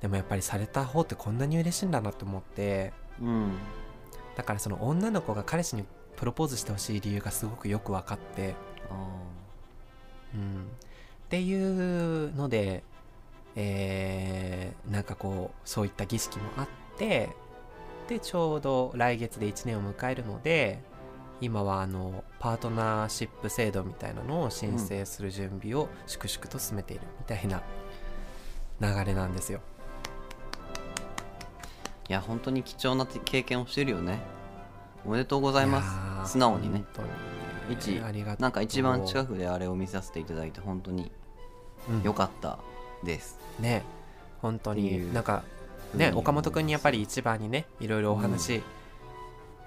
[0.01, 2.93] でもやっぱりされた方ってこんなに嬉しいんだなって思って。
[3.19, 3.51] にうん。
[4.38, 5.84] だからその女の子が彼氏に
[6.15, 8.55] プロポーズしてほしい理由がすごくよく分かって。
[8.89, 8.93] あ
[10.34, 10.67] うん。
[11.25, 12.84] っていうので
[13.62, 16.67] えーなんかこうそういった儀式もあっ
[16.98, 17.30] て
[18.08, 20.82] でちょうど来月で1年を迎えるので
[21.41, 27.62] 今はあのパートナーシップ制度みたいなのを申請する準備を粛々と進めているみたいな
[28.82, 29.60] 流れなんですよ。
[32.10, 34.19] いや本当に貴重な経験をしてるよね。
[35.06, 36.32] おめでとうございます。
[36.32, 36.84] 素直にね。
[37.69, 41.12] 一ありがなんか一番近くであれを見させていただいて本当に
[41.89, 42.02] うん。
[42.04, 42.58] 良かった
[43.04, 43.84] です、ね。
[44.42, 45.44] 本当になんか
[45.94, 46.18] ねうん。
[46.20, 48.62] 岡本君にやっぱり一番にねいろいろお話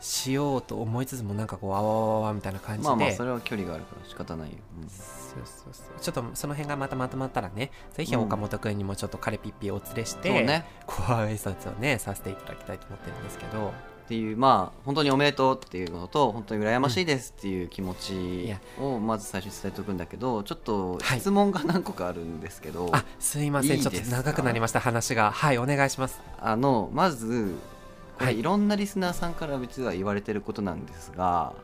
[0.01, 4.57] しようと思いつつもなんかこうあわわわわみたいな感じで、まあまあそれは距離があるから仕方ないよ、
[4.89, 6.01] そうそうそう。
[6.01, 8.23] ちょっとその辺がまたまとまったらねぜひうん。
[8.23, 10.65] 岡本君にもちょっと彼ピッピお連れして、うんね。
[10.87, 13.73] ご挨拶をねさせていただきたいと思ってるんですけど
[14.05, 18.61] っていうまあ本当におめでとうっていうのと本当に羨ましいですっていう気持いちや。
[18.79, 21.21] をまず最初に伝えておくんだけどちょっとはい。
[21.21, 23.81] 質問が何個かあるんですけど、あすいません。
[23.81, 25.31] ちょっと長くなりました話が。
[25.31, 26.21] はいお願いします。
[26.41, 27.55] あのまず
[28.19, 28.35] こはい。
[28.35, 31.55] れいろんなリスナーさんから実は言われてることなんですが、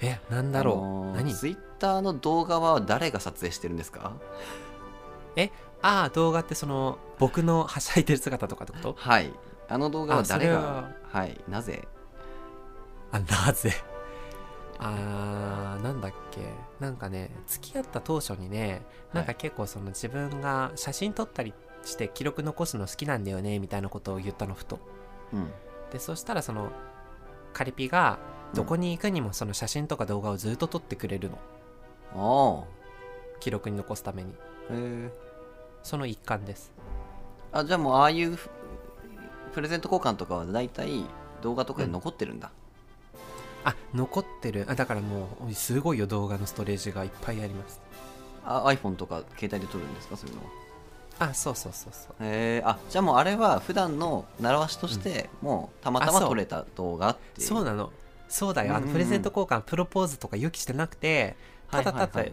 [0.00, 1.34] えなんだろう、何？
[1.34, 4.12] ツイッターの動画は誰が撮影してるんですか？
[5.82, 8.94] ああ動画ってその僕のはしゃいでる姿とかってこと？
[8.98, 9.30] はい
[9.68, 10.58] あの動画は誰が？
[10.58, 10.90] は。
[11.10, 11.86] はいなぜ？
[13.12, 13.72] あなぜ？
[14.78, 16.40] あーなんだっけ？
[16.80, 24.78] なんかね付き合った当初にねなんか結構その自分が写真撮ったりして記録残すの好きなんだよねみたいなことを言ったのふと。
[25.32, 25.50] うん。
[25.90, 26.70] でそしたらその
[27.52, 28.18] カリピが
[28.54, 31.38] どこに行くにもその写真とか動画をずっと撮ってくれるの。
[32.14, 32.64] あ
[33.40, 34.34] 記録に残すために。
[34.70, 35.12] あへえ。
[35.82, 36.72] その一環です。
[37.52, 38.50] あじゃあもうああいうふ
[39.56, 41.06] プレゼント交換とかは大体
[41.40, 42.50] 動画とかで残ってるんだ、
[43.64, 44.66] あ残ってる。
[44.68, 47.80] あだからもうすごいよ動画のストレージがいっぱいあります。
[48.44, 50.16] あ iPhone とか携帯で撮るんですか？
[50.18, 51.30] そういうのは。
[51.30, 52.12] あそうそうそうそう。
[52.20, 57.46] へえあじゃあもうあれは普段の習わしとして、もうたまたま撮れた動画っていう。
[57.46, 57.90] そうなの。
[58.28, 58.88] そうだよ、あうんうん。
[58.88, 61.34] うんのプレゼント交換プロポーズとか予期してなくて
[61.70, 62.10] ただただはい。
[62.12, 62.32] はいはい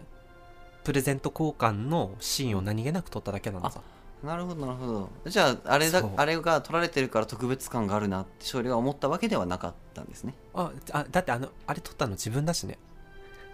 [0.84, 3.80] プレゼント交換のシーンを何気なく撮っただけなのさ
[4.24, 5.10] なるほどなるほど。
[5.26, 6.10] じゃああれだそう。
[6.16, 10.34] あれが撮られてるから特別感があるなって勝利が思ったわけではなかったんですね。
[10.54, 12.78] ああだってあのあれ撮ったの自分だしね。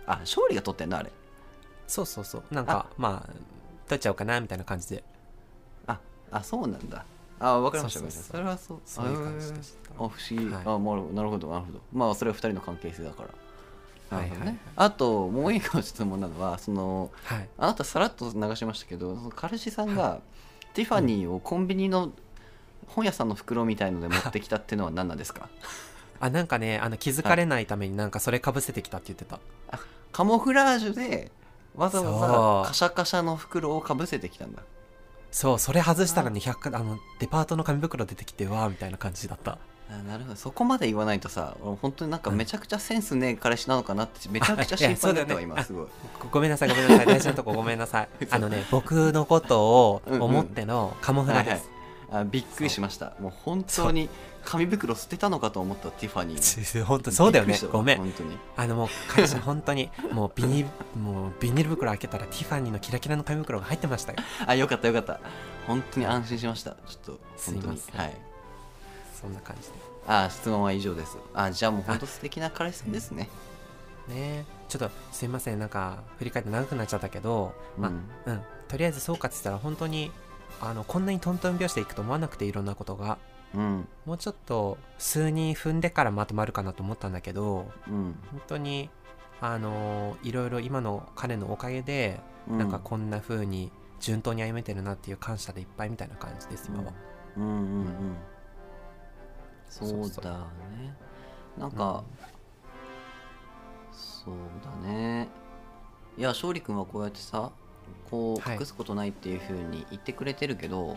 [0.06, 1.10] あ勝利が撮ってんのあれ。
[1.86, 2.54] そうそうそう。
[2.54, 3.32] なんかまあ
[3.88, 5.04] 撮っちゃおうかなみたいな感じで。
[5.86, 5.98] あ
[6.30, 7.04] あそうなんだ。
[7.40, 8.68] あわかりましたわかりました。
[8.68, 10.62] そうそうそれはそうそういう感じでしたあ不思議、はい。
[10.64, 11.80] あまあなるほどなるほど。
[11.92, 13.28] まあそれは二人の関係性だから。
[14.10, 17.48] なるほどね、はいはいあともう一個質問なのはそのはい。
[17.58, 20.20] あなたさらっと流しましたけどその彼氏さんが、
[20.74, 22.12] ティファニーをコンビニの
[22.88, 25.48] 本屋さんの袋みたいので持ってきたっていうのは何なんですか？
[26.20, 29.40] あなんかねあの気づかれないためになんかそれかぶせてきたって言ってた、
[30.12, 31.30] カモフラージュで
[31.74, 34.62] わざわざカシャカシャの袋をかぶせてきたんだ。
[35.30, 39.58] そうそれ外したらねあのデパートの紙袋出てきてわーみたいな感じだった
[39.90, 40.36] あなるほど。
[40.36, 45.72] そこまで言わないとさ俺本当になんかめちゃくちゃセンスねえ彼氏なのかなってめちゃくちゃ心配だったわ今す。
[45.74, 45.86] ごい。
[46.20, 47.06] ごごめんなさいごめんなさい。
[47.06, 48.08] 大事なとこごめんなさい。
[48.30, 51.68] あのね僕のことを思ってのカモフラです、
[52.12, 53.14] あびっくりしました。
[53.20, 54.08] もう本当に
[54.44, 56.84] 紙袋捨てたのかと思ったティファニー。
[56.84, 57.58] 本当そうだよね。
[57.72, 57.98] ごめん。
[57.98, 58.38] 本当に。
[58.56, 60.64] あのもう会社本当に もうビニ
[60.96, 64.18] もうビニール袋開けたらティファニーのキラキラの紙袋が入ってましたよ。
[64.46, 65.20] あよかったよかった。
[65.66, 66.70] 本当に安心しました。
[66.70, 66.76] ちょ
[67.12, 67.94] っとすい本当ません。
[67.94, 68.29] にはい
[69.20, 69.68] そんな感じ
[70.06, 71.18] あ質問は以上です。
[71.34, 73.28] あじゃあもう本当素敵な彼氏さんですね。
[74.08, 75.58] でねちょっとすいません。
[75.58, 78.32] なんか振り返って長くなっちゃったけど、まあうん。
[78.32, 80.12] うんとりあえず総括したら本当に
[80.60, 83.18] あのこんなにトントン拍子でいくと思わなくていろんなことが
[83.54, 83.88] うん。
[84.06, 88.16] もうちょっと数人踏んでからまとまるかなと思ったんだけどうん。
[88.30, 88.88] 本当に
[89.40, 92.58] あのいろいろ今の彼のおかげで、うん。
[92.58, 96.92] なんかこんな風に順当に歩めてるなっていう感謝でいっぱいみたいな感じです今は、
[97.36, 97.42] うん。
[97.42, 98.39] うんうんそうそう
[99.70, 100.94] そうだね。
[101.56, 102.04] なんか、
[103.92, 105.28] そうだね。
[106.18, 107.52] いや勝利君はこうやってさ
[108.10, 108.56] こはい。
[108.56, 110.96] う隠すことないっていうふうに言ってくれてるけど、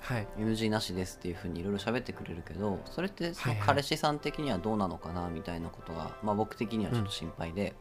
[0.00, 0.26] はい。
[0.38, 7.74] NG なしですっていうふうにいろいろ喋ってくれるけどそれってその彼氏さん的にはどうなのかなみたいなことが、まあ、僕的にはちょっと心配で、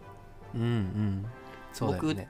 [0.55, 1.25] うんうん。
[1.71, 2.29] そうだよね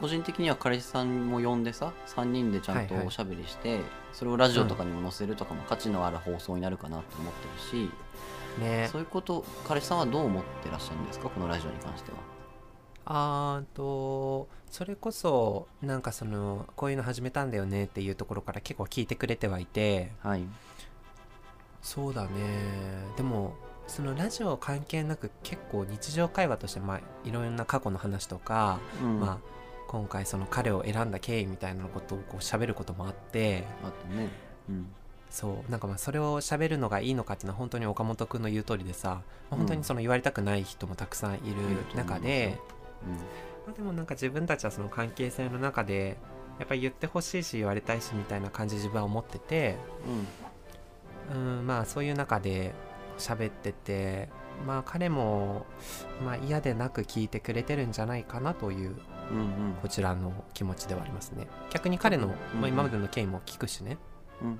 [0.00, 3.06] 個人的には彼氏さんも呼んでさ3人でちゃんとはいはい。
[3.08, 3.80] おしゃべりして、
[4.12, 7.90] それをラジオとかにも載せるとかも価値のある放送になるかなと思ってるし、
[8.60, 8.88] ね。
[8.90, 11.28] そういうこと彼氏さんはどう思ってらっしゃるんですか？
[11.28, 12.18] このラジオに関しては。
[13.06, 20.44] あーとそれこそなんかそのこういうの始めたんだよねっていうところから結構聞いてくれてはいてはい、
[21.82, 22.28] そうだね。
[23.16, 23.54] でも
[23.88, 29.18] そのラジオ関係なく結構日常会話としてまあいろんな過去の話とか、うん。
[29.18, 29.38] まあ
[29.90, 34.28] 今回その彼を選んだ経緯みたいなことをこう喋ることもあってあとね、
[34.68, 34.86] うん。
[35.30, 35.70] そう。
[35.70, 41.44] なんかまあそれを喋るのがいいのかっていうのは本当に岡本君の言う通りでさ、まあ本当にその言われたくない人もたくさんいる
[41.96, 42.56] 中で、
[43.66, 46.18] まあでもなんか自分たちはその関係性の中で
[46.60, 49.76] やっぱり言ってほしいし言われたいしみたいな感じ自分は思ってて
[51.34, 51.66] うん。
[51.66, 52.74] まあそういう中で
[53.18, 54.28] 喋ってて
[54.64, 55.66] まあ彼も、
[56.24, 58.96] まあ、嫌でなく聞いてくれてるんじゃないかなといううんうん
[59.82, 61.46] こちらの気持ちではありますね。
[61.70, 63.98] 逆に彼の、うんまあ、今までの経緯も聞くしね、
[64.42, 64.56] うんうん。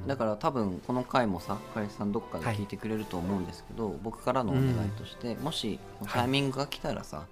[0.00, 7.26] うん、だから多分この回もさ彼氏さんどっかで聞いてくれると思うんですけど、僕からのお願いとして、もしタイミングが来たらさ、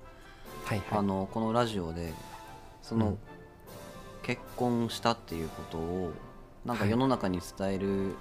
[0.64, 0.98] はいはい。
[0.98, 2.12] あのこのラジオで
[2.82, 3.18] その、うん
[4.22, 6.12] 結婚したっていうことを
[6.64, 8.16] なんかはい世の中に伝える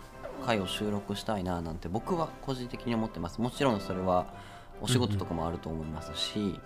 [0.45, 3.41] 回を収録したいななんて僕は個人的に思ってます。
[3.41, 4.27] もちろんそれは
[4.81, 6.59] お仕事とかもあると思いますし、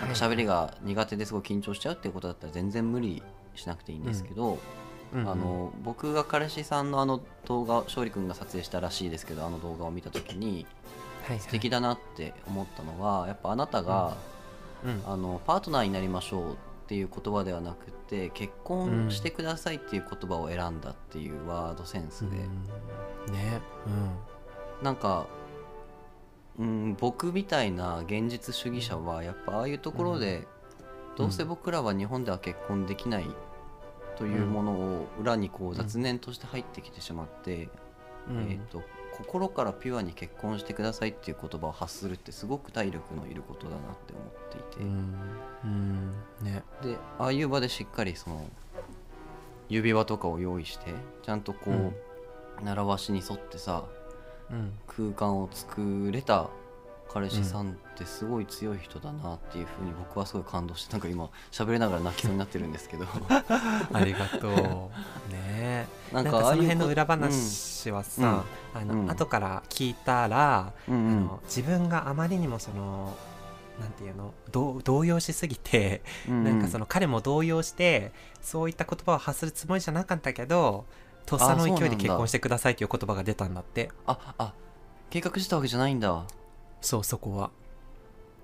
[0.00, 3.22] なんか喋りが苦手ですごい緊張しちゃうっていうことだったら全然無理
[3.54, 4.54] しなくていいんですけど、うん。
[4.54, 10.66] うんあの僕が彼氏さんのあの動画勝利君が撮影したらしいですけどあの動画を見た時に
[11.38, 14.16] 素敵だなって思ったのはやっぱあなたが、
[14.84, 15.02] うん。
[15.06, 16.56] あのパートナーになりましょうっ
[16.88, 22.36] ていう言葉ではなくて結婚してくださいっていう言葉を選んだっていうワードセンスで、
[23.28, 23.34] うん。
[23.34, 23.60] ね。
[24.82, 25.26] なんか、
[26.58, 30.46] うん、僕みたいな現実主義者はやっぱああいうところで、
[31.16, 33.26] どうせ僕らは日本では結婚できない
[34.16, 37.68] というものを裏にこう雑念として入ってきてしまって、
[38.28, 38.82] えー、と
[39.18, 44.84] 心からピュアに結婚してくださいっていう言葉を発するってすごく体力のいることだなって思っていて。
[44.84, 45.14] うん。
[45.64, 46.10] うん。
[46.42, 46.62] ね。
[46.82, 48.44] でああいう場でしっかりその
[49.68, 50.86] 指輪とかを用意して
[51.22, 51.94] ちゃんとこう、うん。
[52.64, 54.03] 習わしに沿ってさうん
[54.86, 56.48] 空間を作れた
[57.14, 63.06] 彼氏さんってすごい強い人だなっていうふうに僕はすごい感動してなんか今喋りながら泣きそうになってるんですけど。
[63.92, 65.32] ありがとう。
[65.32, 69.10] ねな なんんかその辺の裏話はさ、あのうん。
[69.10, 71.18] 後から聞いたら、うんうん。
[71.18, 73.14] あの自分があまりにもその
[73.80, 76.44] なんていうのどう動揺しすぎて、うんうん。
[76.44, 80.84] なんかその彼も動揺してそういった言葉を発するつもりじゃなかったけど
[81.26, 83.90] とっさの勢いで結婚してくださいっていう言葉が出たんだって。
[84.06, 84.54] ああ
[85.10, 86.24] 計画したわけじゃないんだ。
[86.80, 87.50] そうそこは。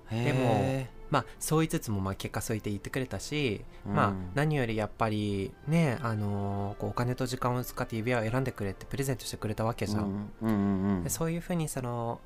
[0.09, 3.93] へでもえまあそう言いつつもまあ結果そう言って言ってくれたし、うん。
[3.93, 12.19] まあ何よりやっぱりねあのーお金と時間を使って指輪を選んでくれてプレゼントしてくれたわけじゃん、うんうんうんそういうふうにその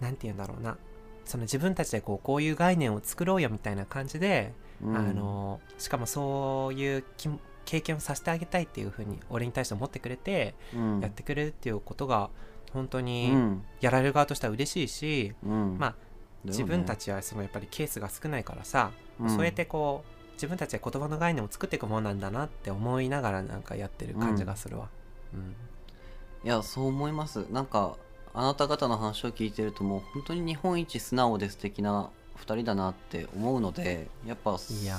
[0.00, 0.76] なんて言うんだろうな。
[1.24, 4.52] その自分たちでこうこういう概念を作ろうよみたいな感じで、
[4.82, 4.96] うん。
[4.96, 7.28] あのしかもそういうき
[7.64, 11.00] 経験をさせてあげたいっていうふうに俺に対して思ってくれてうん。
[11.00, 12.30] やってくれるっていうことが
[12.72, 13.64] 本当うにん。
[13.80, 15.76] やられる側としては嬉しいし、うん。
[15.78, 15.94] まあ
[16.44, 19.30] 自分たちはそのやっぱりケースが少ないからさ、うん。
[19.30, 24.88] そうやってこう自分たちで言葉の概念を作っていくものなんだなって思いながらなんかやってる感じがするわ。
[25.34, 25.54] うん。
[26.44, 27.46] いやそう思います。
[27.50, 27.96] なんか
[28.34, 34.96] あなた方の話を聞いてるともう本当に日本一素直で素敵な2人だなって思うのでやっぱいや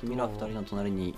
[0.00, 1.14] 君ら2人の隣に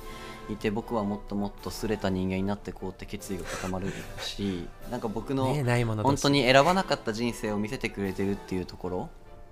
[0.49, 6.07] いて僕はもっともっとすれた人間になってこうって決意が固まるし なんか僕のねないものだし。
[6.07, 9.09] 本当に選ばなかった人生を見せてくれてるっていうところ。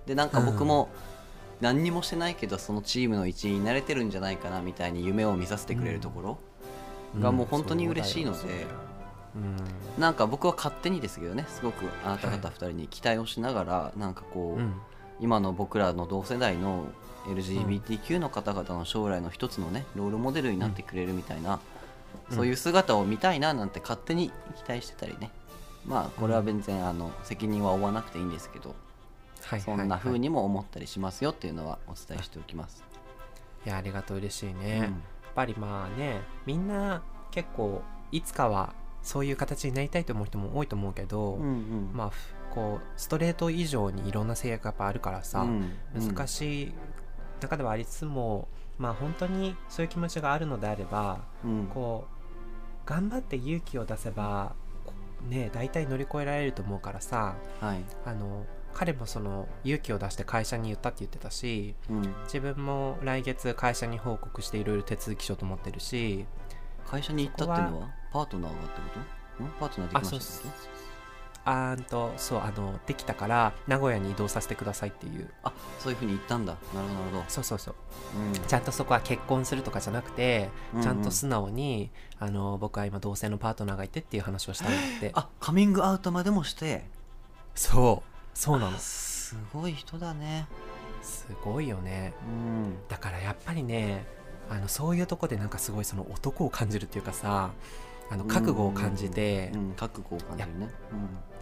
[0.06, 0.88] でなんか僕も
[1.60, 6.38] 何にもしてないけどそのチームの一員になれてるんじゃないかなみたいに夢を見させてくれるところ、
[7.20, 10.00] がもう本当に嬉しいのでそうん。
[10.00, 14.80] なんか僕は勝手にですけどねすごくあなた方2人に期待をしながら、なんかこう、うん
[15.20, 16.87] 今の僕らの同世代の
[17.26, 21.61] LGBTQ の方々の将来の一つのねロールモデルになってくれるみたいな、
[22.31, 22.37] うん。
[22.37, 25.31] そういう姿を見たいななんて勝手に期待してたりね。
[25.87, 28.74] まあこれは全然あの責任は負わなくていいんですけど、
[29.42, 32.85] はいそんな風はいにも思ったりしますよっていうのはお伝えしておきます。
[33.66, 34.72] いやありがとう嬉しいね、うん。
[34.81, 34.90] やっ
[35.35, 41.90] ぱりまあねみんな結構いつかはそういう形になりたいと思う人も多いと思うけど、うんうん。
[41.94, 42.16] まあふ
[42.58, 46.74] こうストレート以上にいろんな制約がやっぱあるからさ、うん難しい
[47.40, 51.66] 中ではありつつもまあ本当にそういう気持ちがあるのであればうん。
[51.72, 52.06] こ
[52.84, 54.92] う頑張って勇気を出せばこ
[55.28, 57.84] ね大体乗り越えられると思うからさはい。
[58.04, 58.44] あの
[58.74, 66.26] 彼もその勇気を出して会社に言ったって言ってたしうん、自分も来月会社に報告していろいろ手続きしようと思ってるし
[66.86, 69.00] 会社に行ったっていうのはパートナーがってこ
[69.38, 69.44] と？
[69.44, 69.48] ん？
[69.60, 70.77] パートナーできましたってこ
[71.48, 75.24] あーんとそうあのできたから名古屋に移動させてくださいっていう。
[75.24, 76.56] とあそういうふうに言ったんだ。
[76.74, 77.74] なるほどなるほそうそうそう。
[78.34, 86.84] ど、ちゃんとそこは結婚するとかじゃなくて、うんちゃんと素直にあの僕は今同性のパートナーがいてっていう話をしたんだってあカミングアウトまでもして。
[87.54, 88.38] そう。
[88.38, 88.76] そうなの。
[88.76, 90.46] あすごい人だね。
[91.00, 92.12] すごいよね。
[92.26, 92.76] うん。
[92.88, 94.04] だからやっぱりね
[94.50, 97.52] あのそういうとこでなんかすごいその男を感じるっていうかさ
[98.11, 100.68] あの覚悟を感じて、うん、覚悟を感じるね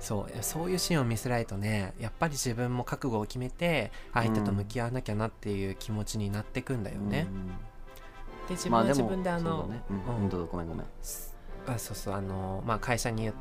[0.01, 7.47] そうそういうシーンを見せられるとねやっぱり自分も覚悟を決めて相手と向き合わなきゃなっていう気持ちになってくんだようんね、うん。
[7.49, 7.53] で
[8.51, 10.23] 自分は自分であのねうんうん。
[10.25, 10.29] うん。
[10.29, 10.87] どうぞごめんごめん。
[11.67, 13.35] あそうそうあのまあ会社に言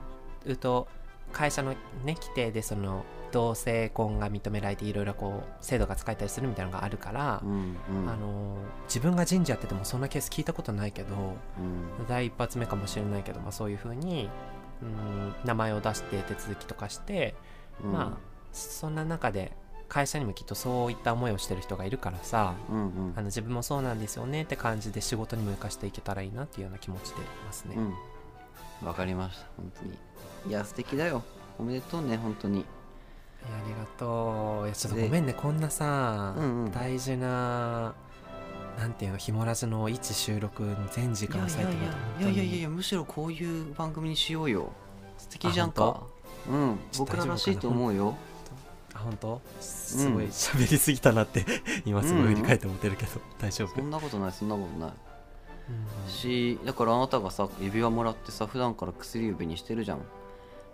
[0.46, 0.88] うと
[1.32, 8.10] 会社のね規定でその同性婚が認められていろいろこう制度が使えたりするみたいなのがあるから、うんうん。
[8.10, 11.16] あの自分が人事やっててもそんなケース聞いたことないけど
[11.60, 12.08] うん。
[12.08, 14.30] 第一発目かもしれないけど、まあ、そういうふうに
[14.82, 17.36] うん名前を出して手続きとかして、
[17.84, 17.92] うん。
[17.92, 19.52] まあそんな中で
[19.88, 23.14] 会社にもきっとそういった思いをしてる人がいるからさうんうん。
[23.16, 27.76] あの自分もそうなんですよねって感じで仕事にも生かしていけたらいいなっていうような気持ちでいますね。
[27.76, 28.88] うん。
[28.88, 29.98] わかりました本当に。
[30.48, 31.24] いや素敵だよ。
[31.60, 32.66] おめでとうね本当に。
[33.44, 34.66] ありがとう。
[34.66, 36.72] いやちょっとでごめんねこんなさ、うんうん。
[36.72, 37.94] 大事な
[38.78, 41.84] なんていうのひもラジの一収録全時間割いてくれて
[42.26, 44.72] やいやいやいやむしろこういう番組にしようよ。
[45.18, 46.04] 素敵じゃんか。
[46.50, 48.16] うんちょっと僕ららしいと思うよ。
[48.94, 49.42] あ本当？
[49.60, 51.46] すごい喋りすぎたなって、
[51.86, 53.76] 今すごい振り返って思ってるけど、大丈夫？
[53.76, 54.94] そんなことないそんなことない。
[56.06, 56.12] うん。
[56.12, 60.00] しだからあなたがさ指輪もらってさ普段から薬指にしてるじゃん。
[60.00, 60.06] で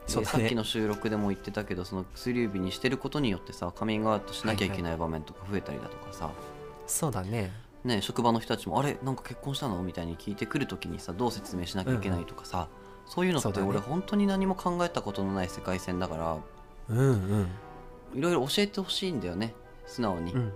[0.08, 0.40] そうだね。
[0.40, 6.32] さっきの収録でも言ってたけどその薬指にしてることによってさカミングアウトしなきゃいけない場面とか増えたりだとかさ、
[6.88, 7.52] そうだね
[7.84, 12.68] ね、職場の人たちも「あれなんか結婚したの?」みたいに聞いてくるときにさどう説明しなきゃいけないとかさ、
[13.06, 16.38] そういうのって俺本当に何も考えたことのない世界線だから
[16.90, 17.48] うんうん。
[18.14, 20.34] いろいろ教えてほしいんだよね素直に。
[20.34, 20.54] う、ん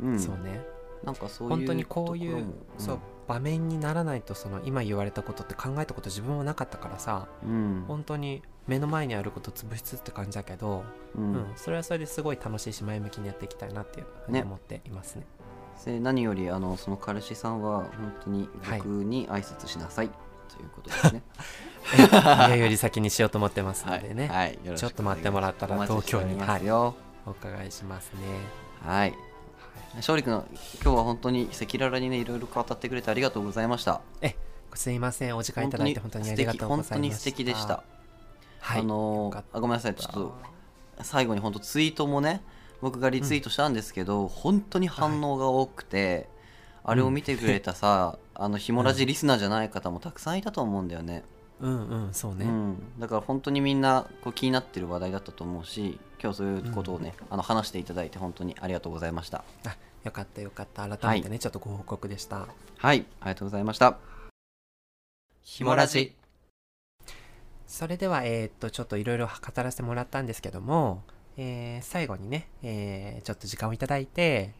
[0.00, 0.18] うん、うん。
[0.18, 0.64] そうね。
[1.04, 2.44] なんかそういう本当にこういう
[2.76, 7.84] そう場面にならないとその今言われたことって考えたこと自分もなかったからさうん。
[7.86, 10.82] 本当に目の前にあること潰しつつって感じだけど、
[11.14, 11.32] ううん。
[11.36, 15.26] んそれはそれですごい楽しいし前向きにやっていきたいなっていうふうにね思っていますね
[15.84, 18.78] で何よりあのその彼氏さんは本当にはい。
[18.78, 20.14] 僕に挨拶しなさい、と
[20.62, 21.22] いうことですね。
[22.48, 26.34] 家より先にしようと思ってますのでね、はい、よろしくちょっと待ってもらったら東京に。
[26.34, 26.94] ますよ。
[27.26, 28.20] お伺いしますね。
[28.84, 29.14] はい。
[29.96, 30.34] 勝利君
[30.82, 34.02] 今日は本当に赤裸々にねいろいろ語ってくれてありがとうございました。
[34.74, 35.36] すいません。
[35.36, 36.94] お時間いただいて本当にありがとうございました。
[36.94, 37.82] 本当に素敵でした、
[38.60, 38.80] はい。
[38.80, 39.94] あのあごめんなさい。
[39.94, 40.34] ちょっと
[41.02, 42.42] 最後に本当ツイートもね
[42.80, 46.28] 僕がリツイートしたんですけど、本当に反応が多くて、
[46.84, 51.24] あれを見てくれたさ、あのひもラジリスナーじゃない方もたくさんいたと思うんだよね、
[51.60, 59.44] うんうんそうね、うん、だから本当にみんなこう気になってる話題だったと思うし今日そういうことをね、あの話していただいて本当にありがとうございました。
[59.66, 60.88] あよかったよかった。
[60.88, 62.46] 改めてね、ちょっとご報告でした。
[62.76, 63.98] はいありがとうございました。
[65.42, 66.14] ひもラジ。
[67.66, 71.02] それではえーっとちょっといろいろ語らせてもらったんですけども、
[71.40, 74.52] えー最後にね、えーちょっと時間をいただいて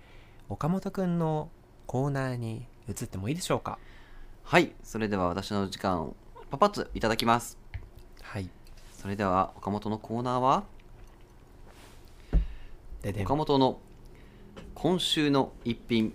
[0.48, 1.50] 岡本くんの
[1.86, 3.78] コーナーに移ってもいいでしょうか？
[4.44, 6.14] はいそれでは私の時間を
[6.50, 7.58] パパッといただきます。
[8.22, 8.48] はい。
[8.96, 10.64] それでは岡本のコーナーは？
[13.22, 13.80] 岡本の
[14.74, 16.12] 今週の一品。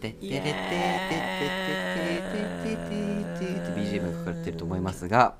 [0.00, 0.52] てってれてててて
[2.32, 2.76] てて
[3.38, 5.36] ててて BGM がかかってると思いますが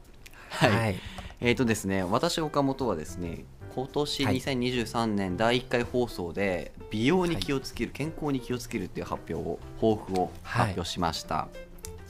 [0.51, 0.97] はい、はい
[1.45, 4.36] えーとですね私岡本はですね今年はい。
[4.36, 11.49] 2023年第1回放送で美容に気をつける、健康に気をつけるっていう発表を抱負を発表しました、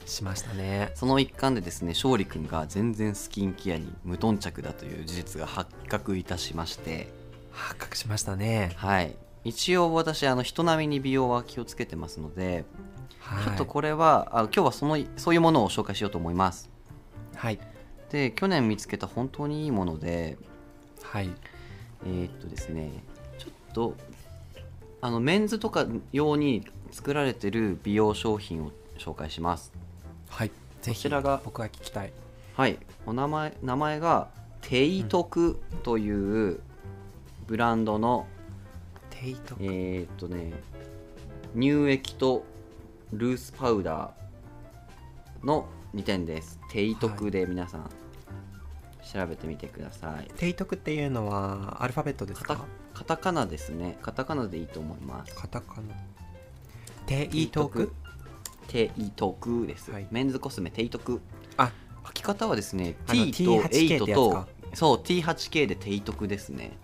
[0.05, 0.91] しましたね。
[0.95, 7.07] その一環でですね勝利君が全然スキンケアに無頓着だという事実が発覚いたしまして。
[7.51, 8.73] 発覚しましたね。
[8.75, 9.15] はい。
[9.45, 12.65] 一応私あの人並みに美容は気をつけてますので、
[13.19, 13.45] はい。
[13.45, 16.69] ちょっとこれはあ今日はそのそういうものを紹介しようと思います。
[17.35, 17.59] はい
[18.13, 20.37] で去年見つけた本当にいいもので
[21.01, 21.31] はい。
[22.05, 22.91] えーっとですね
[23.39, 23.95] ちょっと
[25.01, 29.73] あのメンズとか用に作られてる美容商品を紹介します。
[30.29, 30.49] はい。
[30.49, 32.13] こちらが僕は聞きたい。
[32.55, 32.77] はい。
[33.07, 34.27] お名前名前が
[34.61, 36.59] テイトクという
[37.47, 38.27] ブランドの、
[39.09, 40.53] テイトえーっとね
[41.55, 42.45] 乳液と
[43.11, 46.59] ルースパウダーの2点です。
[46.71, 47.89] テイトクで皆さん
[49.13, 50.31] 調べてみてください。
[50.37, 53.97] テイトクっていうのはアルファベットですカタかカタカナですね。
[54.01, 55.35] カタカナでいいと思います。
[55.35, 55.95] カタカナ。
[57.05, 57.93] テイトク
[58.67, 60.07] テイトクです、はい。
[60.09, 61.21] メンズコスメテイトク
[61.57, 61.71] あ。
[62.05, 66.77] 書き方はですねあの T と T8K って8やつとかそう T8K でテイトクですね。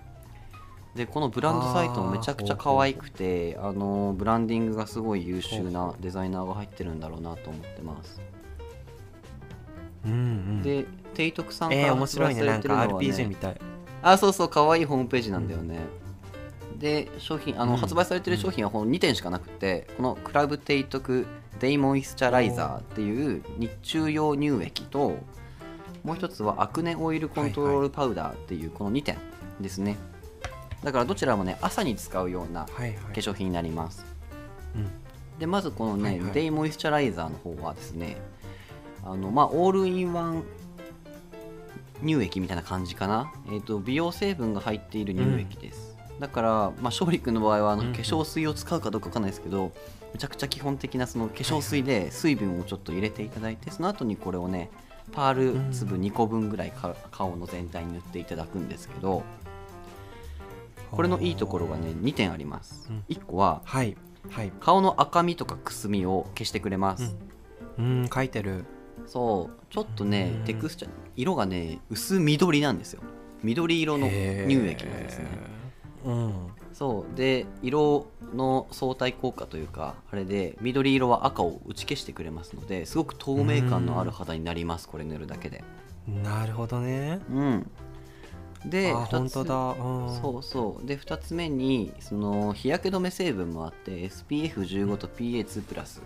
[0.95, 8.19] でこのブランドサイトもめちゃくちゃ可愛くてあのブランディングがすごい優秀なデザイナーが入ってるんだろうなと思ってます、
[10.05, 10.61] うんうん。
[10.63, 10.86] で
[11.20, 12.43] テイトクさんかえー、ら面白いね。
[12.43, 13.57] なんか RPG みたい。
[14.01, 15.80] あそうそう可愛いホームページなんだよね、
[16.78, 17.78] で商品あの、うん。
[17.78, 21.28] 発売されてる商品はこの2点しかなくてこのクラブテイトク
[21.59, 25.17] デイモイスチャライザーっていう日中用乳液と
[26.05, 29.17] もう一つはアクネオイルコントロールパウダーっていうこの2点
[29.59, 29.97] ですね。
[30.86, 32.95] だからどちらもね朝に使うようなはいはい。
[32.95, 34.05] 化粧品になります。
[34.74, 34.88] うん。
[35.38, 36.32] でまずこのね、はいはい。
[36.32, 38.15] デイモイスチャライザーの方はですね
[39.03, 40.43] あのまあオールインワン
[42.03, 47.93] 乳液みたいな感じかな、えー、と美容成分が入っている乳液です、だから、まあ、勝利君の場合はあのうんうん。
[47.93, 49.71] 化粧水を使うかどうかわかんないですけど、
[50.13, 54.69] めちゃくちゃ基本的なその化粧水で水分をちょっと入れていただいてその後にこれをね
[55.11, 55.33] パー
[55.67, 59.23] ル粒2個分ぐらいか顔の全体に塗っていただくんですけど
[60.91, 63.03] これのいいところがね2点あります、うん。
[63.09, 63.95] 1個ははい。
[64.31, 64.51] はい。
[64.59, 67.15] 顔の赤みとかくすみを消してくれます、
[67.77, 68.65] うん、うん、書いてる
[69.10, 70.45] そうちょっとねうん。
[70.45, 73.01] テクスチャー色がね薄緑なんですよ。
[73.43, 75.26] 緑色の乳液なんですね。
[76.05, 76.34] うん。
[76.74, 77.18] そう。
[77.18, 85.64] で色の相対効果というかあれで緑色は赤を打ち消してくれますのですごく透明感のある肌になりますこれ塗るだけで。
[86.07, 87.20] なるほどね。
[87.30, 87.72] うん。
[88.66, 90.86] で本当だ、うん、そうそう。
[90.86, 96.01] で2つ目にその日焼け止め成分もあって SPF15 と PA2 プラス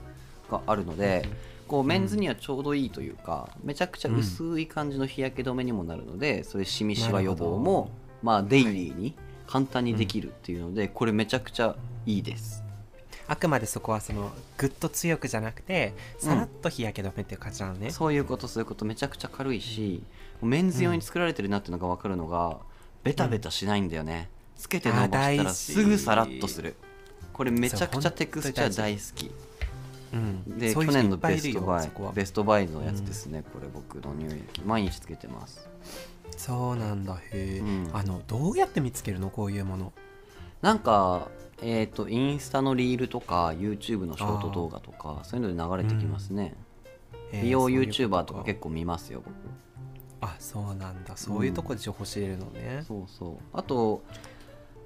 [0.52, 1.28] があるので、
[1.74, 9.16] こうメンズにはちょうどいいというか、めちゃくちゃ薄い感じの日焼け止めにもなるので、それシミシワ予防もほまあデイリーに
[9.48, 12.64] 簡単にできるっていうので、これめちゃくちゃいいです。
[13.28, 20.04] あくまでそこはそのぐっと強くじゃなくてさらっと日焼け止めっていう感じなのね、そういうことそういうことめちゃくちゃ軽いし
[20.44, 22.60] メンズ用に作られてるなっていうのが分かるのが、
[23.04, 26.76] ベタベタしないんだよね、つけて伸ばしたらすぐさらっとする。
[27.34, 29.26] これめちゃくちゃテクスチャー大好き。
[29.26, 29.53] うん
[30.48, 35.68] で去年のベストバイベストバイのやつですね、これ僕の乳液毎日つけてます。
[36.38, 37.16] そうなんだ。
[37.16, 37.90] へえ、うん。
[37.94, 39.30] あのどうやって見つけるの？
[39.30, 39.94] こういうもの。
[40.62, 41.28] なんか
[41.62, 46.56] えっ、とインスタのリールとか YouTube のショート動画とかそういうので流れてきますね、
[47.32, 49.34] えー美容 YouTuber とか結構見ますよ僕。
[50.22, 51.18] あそうなんだ。
[51.18, 53.38] そういうとこで情報仕入れるのね、そうそう。
[53.54, 54.04] あと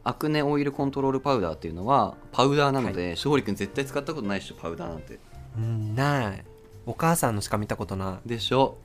[0.07, 5.19] アクネオイルコントロールパウダーっていうのはパウダーなので、勝利君絶対使ったことないでしょパウダーなんて。
[5.57, 6.45] うんない。
[6.85, 8.77] お母さんのしか見たことなでしょ、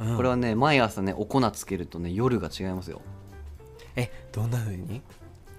[0.00, 0.16] い、うん。
[0.16, 3.02] これはね毎朝ねお粉つけるとね夜が違いますよ。
[3.96, 5.02] えどんな風に？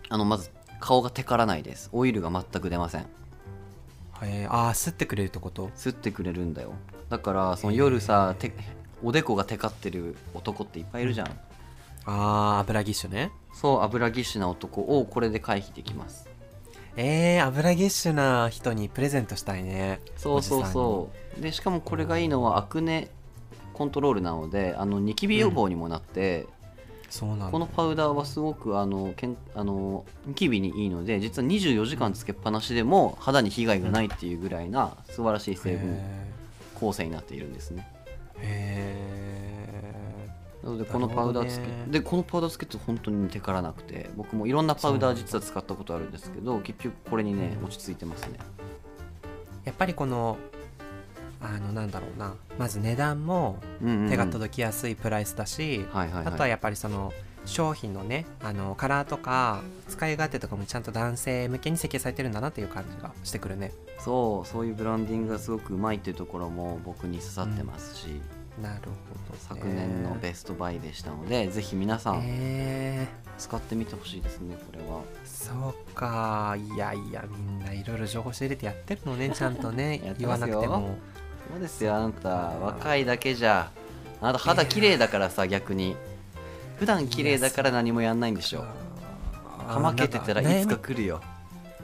[0.10, 0.50] あのまず
[0.80, 1.90] 顔がテカらないです。
[1.94, 3.06] オイルが全く出ません。
[4.24, 5.70] えー、あー吸ってくれるってこと？
[5.76, 6.74] 吸ってくれるんだよ。
[7.10, 8.52] だだからその夜さて
[9.04, 11.28] おでこがテカってる男っていっぱいいるじゃん、
[12.06, 16.30] あー油ぎっしゅねそう油ぎっしゅな男をこれで回避できます。
[16.98, 20.02] えー、油ぎっしゅな人にプレゼントしたいね。
[20.18, 21.42] そうそうそう。
[21.42, 23.10] でしかもこれがいいのはアクネ
[23.74, 26.48] コントロールなのであのニキビ予防にもなって、
[27.10, 27.48] そうなんだ。
[27.50, 36.34] このパウダーはすごくあのけんあのニキビにいいので実は24時間つけっぱなしでも肌に被害がないっていうぐらいな素晴らしい成分へ
[36.76, 37.88] 構成になっているんですね。
[38.36, 38.40] ー。
[38.42, 39.35] へ
[40.66, 48.40] なのでこのパウダーつけ、でこのパウダーつけて本当に手からなくて僕もいろんなパウダー実は使ったことあるんですけど結局これにね落ち着いてますね。
[49.64, 50.38] ーやっぱりこの
[51.40, 52.34] あのなんだろうな。
[52.58, 54.10] まず値段もうんうんうん。
[54.10, 57.14] 手が届きやすいプライスだし、あとはやっぱりその
[57.46, 63.72] 商品のねあのカラーとか使い勝手とかもちゃんと男性向けに設計されてるんだなっていう感じがしてくるね。
[64.00, 68.20] そうそういうブランディングがすごくうまいっていうところも僕に刺さってますし、
[68.62, 75.02] なるほど、ね、昨年のベストバイでしたのでぜひ皆さんえ使ってみてほしいですねこれは。
[75.02, 76.56] ー、そうか。
[76.58, 80.16] いやいやみんないろいろ情報仕入れてやってるのね ちゃんとね。
[80.18, 80.96] 言わなくても。
[81.52, 81.96] そうですよ。
[81.96, 83.72] あなた若いだけじゃ
[84.22, 85.96] あなた肌綺麗だからさ逆に。
[86.78, 88.66] 普段綺麗だから何もやんないんでしょ
[89.66, 91.22] かまけてたらいつか来るよ、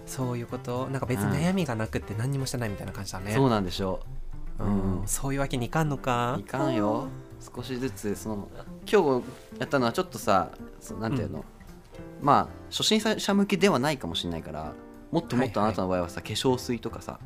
[0.06, 0.88] そういうこと。
[0.88, 3.34] なんか別に悩みがなくって何にもしてないみたいな感じだね。
[3.34, 4.31] そうなんでしょう
[4.64, 5.02] うん。
[5.02, 6.38] うんそういうわけにいかんのか？
[6.40, 7.08] いかんよ。
[7.56, 8.48] 少しずつその
[8.90, 9.26] 今日
[9.60, 11.44] やったのはちょっとさそうなんていうの、
[12.22, 14.74] まあ初心者向けではないかもしれないから
[15.12, 17.20] もっともっとあなたの場合はさ、化粧水とかさ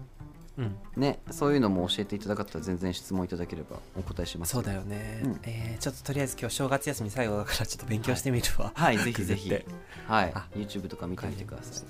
[0.58, 0.78] うん。
[0.96, 4.54] ねそういうのも教えていただかったら全然質問いただければお答えします。
[4.54, 5.40] そうだよね、うん。
[5.44, 9.50] えーちょっととりあえず今日正月休み最後だからちょっと勉強してみるわ、はいぜひぜひ。
[9.50, 9.66] くぐって。
[10.08, 10.32] はい。
[10.34, 11.86] あ YouTube とか見てみてください。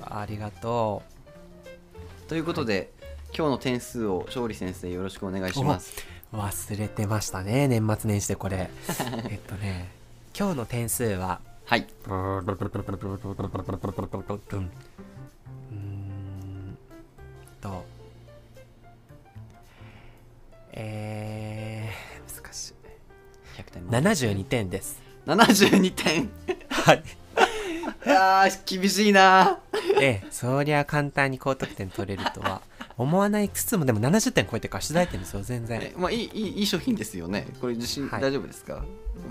[0.00, 1.02] ありがと
[2.28, 2.92] ということで、
[3.36, 6.06] 今日の点数を勝利先生よろしくお願いします。
[6.32, 8.70] う忘れてましたね年末年始でこれ。
[9.28, 9.90] えっとね
[10.38, 11.40] 今日の点数は？
[11.64, 11.86] はい。
[15.72, 16.78] うん。
[17.60, 17.84] と。
[20.72, 22.74] えー、難しい。
[23.56, 24.70] 100点72点。
[24.70, 25.02] です。
[25.26, 26.30] 72点。
[26.68, 27.02] はい。
[28.06, 29.58] いやー厳しいな
[30.00, 32.60] ええそりゃ簡単に高得点取れるとは
[32.96, 35.80] 思わないつつもでも70点超えてるから取材点ですよ全然。
[35.82, 37.46] えまあいいいいいい商品ですよね。
[37.60, 38.22] これ自信はい。
[38.22, 38.84] 大丈夫ですか？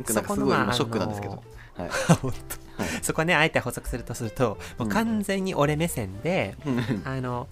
[0.08, 1.44] そこのまあすごい今ショックなんですけど、
[3.02, 6.56] そこねあえて補足するとするともう完全に俺目線で、
[7.06, 7.48] あの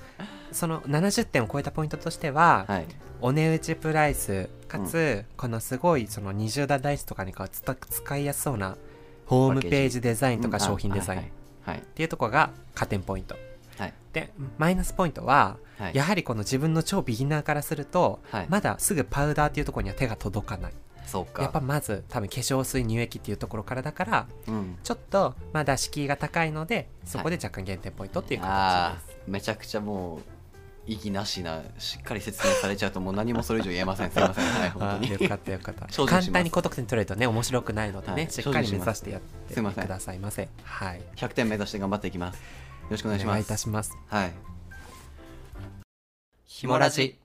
[0.51, 2.85] その70点を超えたポイントとしては、はい。
[3.23, 8.77] お値打ちプライスかつ、このすごいその20段ダイスとかにかつた使いやすそうな
[9.27, 11.21] ホームページデザインとか商品デザイン。
[11.21, 13.37] っていうところが加点ポイント
[13.81, 13.93] はい。
[14.13, 15.95] でマイナスポイントは、はい。
[15.95, 18.47] やはりこの自分の超ビギナーからすると、はい。
[18.49, 20.73] まだすぐパウダーっていうところには手が届かない。
[21.07, 21.41] そうか。
[21.41, 24.77] やっぱまず多分化粧水乳液っていうところからだからうん。
[24.83, 30.21] ちょっとまだ敷居が高いのでそこで若干減点ポイントっていう形あです、ーめちゃくちゃもう
[30.87, 34.11] 意義なしなしっかり説明されちゃうともう何もそれ以上言えません。
[34.11, 34.45] すいません。
[34.45, 35.11] はい本当に。
[35.21, 35.87] よかったよかった。
[36.05, 40.49] 簡単に高得点取れるとね面白くないのでね、はいしっかり目指してやってくださいませ。
[40.63, 41.01] はい。
[41.15, 42.37] 100点目指して頑張っていきます。
[42.37, 42.41] よ
[42.89, 43.31] ろしくお願いします。
[43.31, 43.97] お願いいたします。
[44.07, 44.33] はい。
[46.45, 47.17] ひもラジ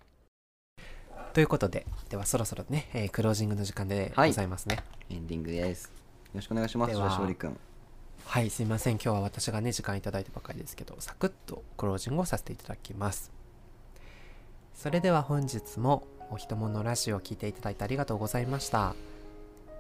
[1.33, 4.79] ということでではそろそろね、えークロージングの時間でございますね。
[5.11, 5.85] エンディングです。
[5.85, 5.91] よ
[6.35, 7.07] ろしくお願いしますでは。
[7.07, 7.59] 勝利くん。
[8.25, 8.95] はい、すいません。
[8.95, 13.31] 今日は私がね時間いただいてばかりですけどサクッとクロージングをさせていただきます。
[14.75, 18.95] それでは本日もおひとものラジオを聞いていただいてありがとうございました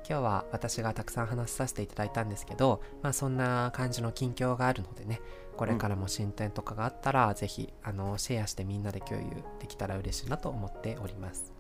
[0.08, 5.20] 今日は私がたくさん話させていただいたんですけどまあそんな感じの近況があるのでね
[5.56, 9.26] これからも進展とかがあったら、ぜひあのシェアしてみんなで共有
[9.58, 11.50] できたら嬉しいなと思っております。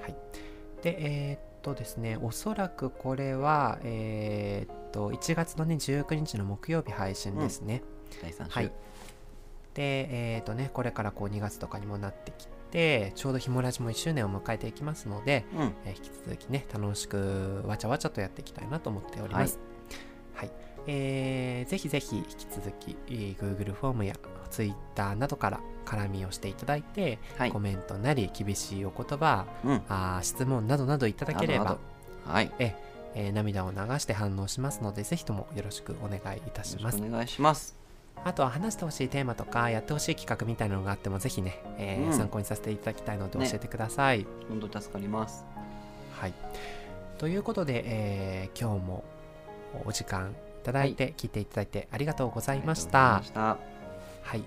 [0.00, 0.16] はい。
[0.82, 7.82] でえーっとですねおそらくこれはえーっと1月のね19日の木曜日配信ですね、
[8.20, 8.50] 第3週。
[8.50, 8.72] はい。
[9.74, 15.72] でえーっとねこれからこう2月とかにもなってきてちょうどひもラジも1周年を迎えていきますので、うん。
[15.84, 19.58] えー引き続きね楽しくわちゃわちゃとやっていきたいなと思っております。
[20.34, 20.50] はい、
[20.86, 24.14] えーぜひぜひ引き続き、えー Google フォームや
[24.50, 27.50] Twitter などから絡みをしていただいて、はい。
[27.52, 29.82] コメントなり厳しいお言葉うん。
[29.88, 31.78] あー質問などなどいただければ
[32.24, 32.46] はい。
[32.46, 37.02] よえー涙を流して反応しますのでぜひともよろしくお願いいたします。
[37.02, 37.77] お願いします
[38.24, 42.12] あとは話してほしいテーマとかやってほしい企画みたいなのがあってもぜひね、えーうん。
[42.12, 45.44] 参考にさせていただきたいので教ねえてください、本当に助かります。
[46.12, 46.34] はい。
[47.18, 49.04] ということで、えー今日も
[49.84, 53.58] お時間いただいて聞いていただいてありがとうございました、ありがとうございま
[54.22, 54.42] はい。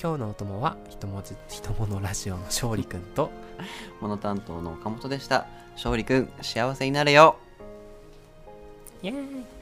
[0.00, 3.30] 今日のお供は一文字一物ラジオの勝利くんと。
[4.00, 5.46] モノ担当の岡本でした。
[5.74, 7.36] 勝利くん幸せになれよ。
[9.02, 9.55] イエーイ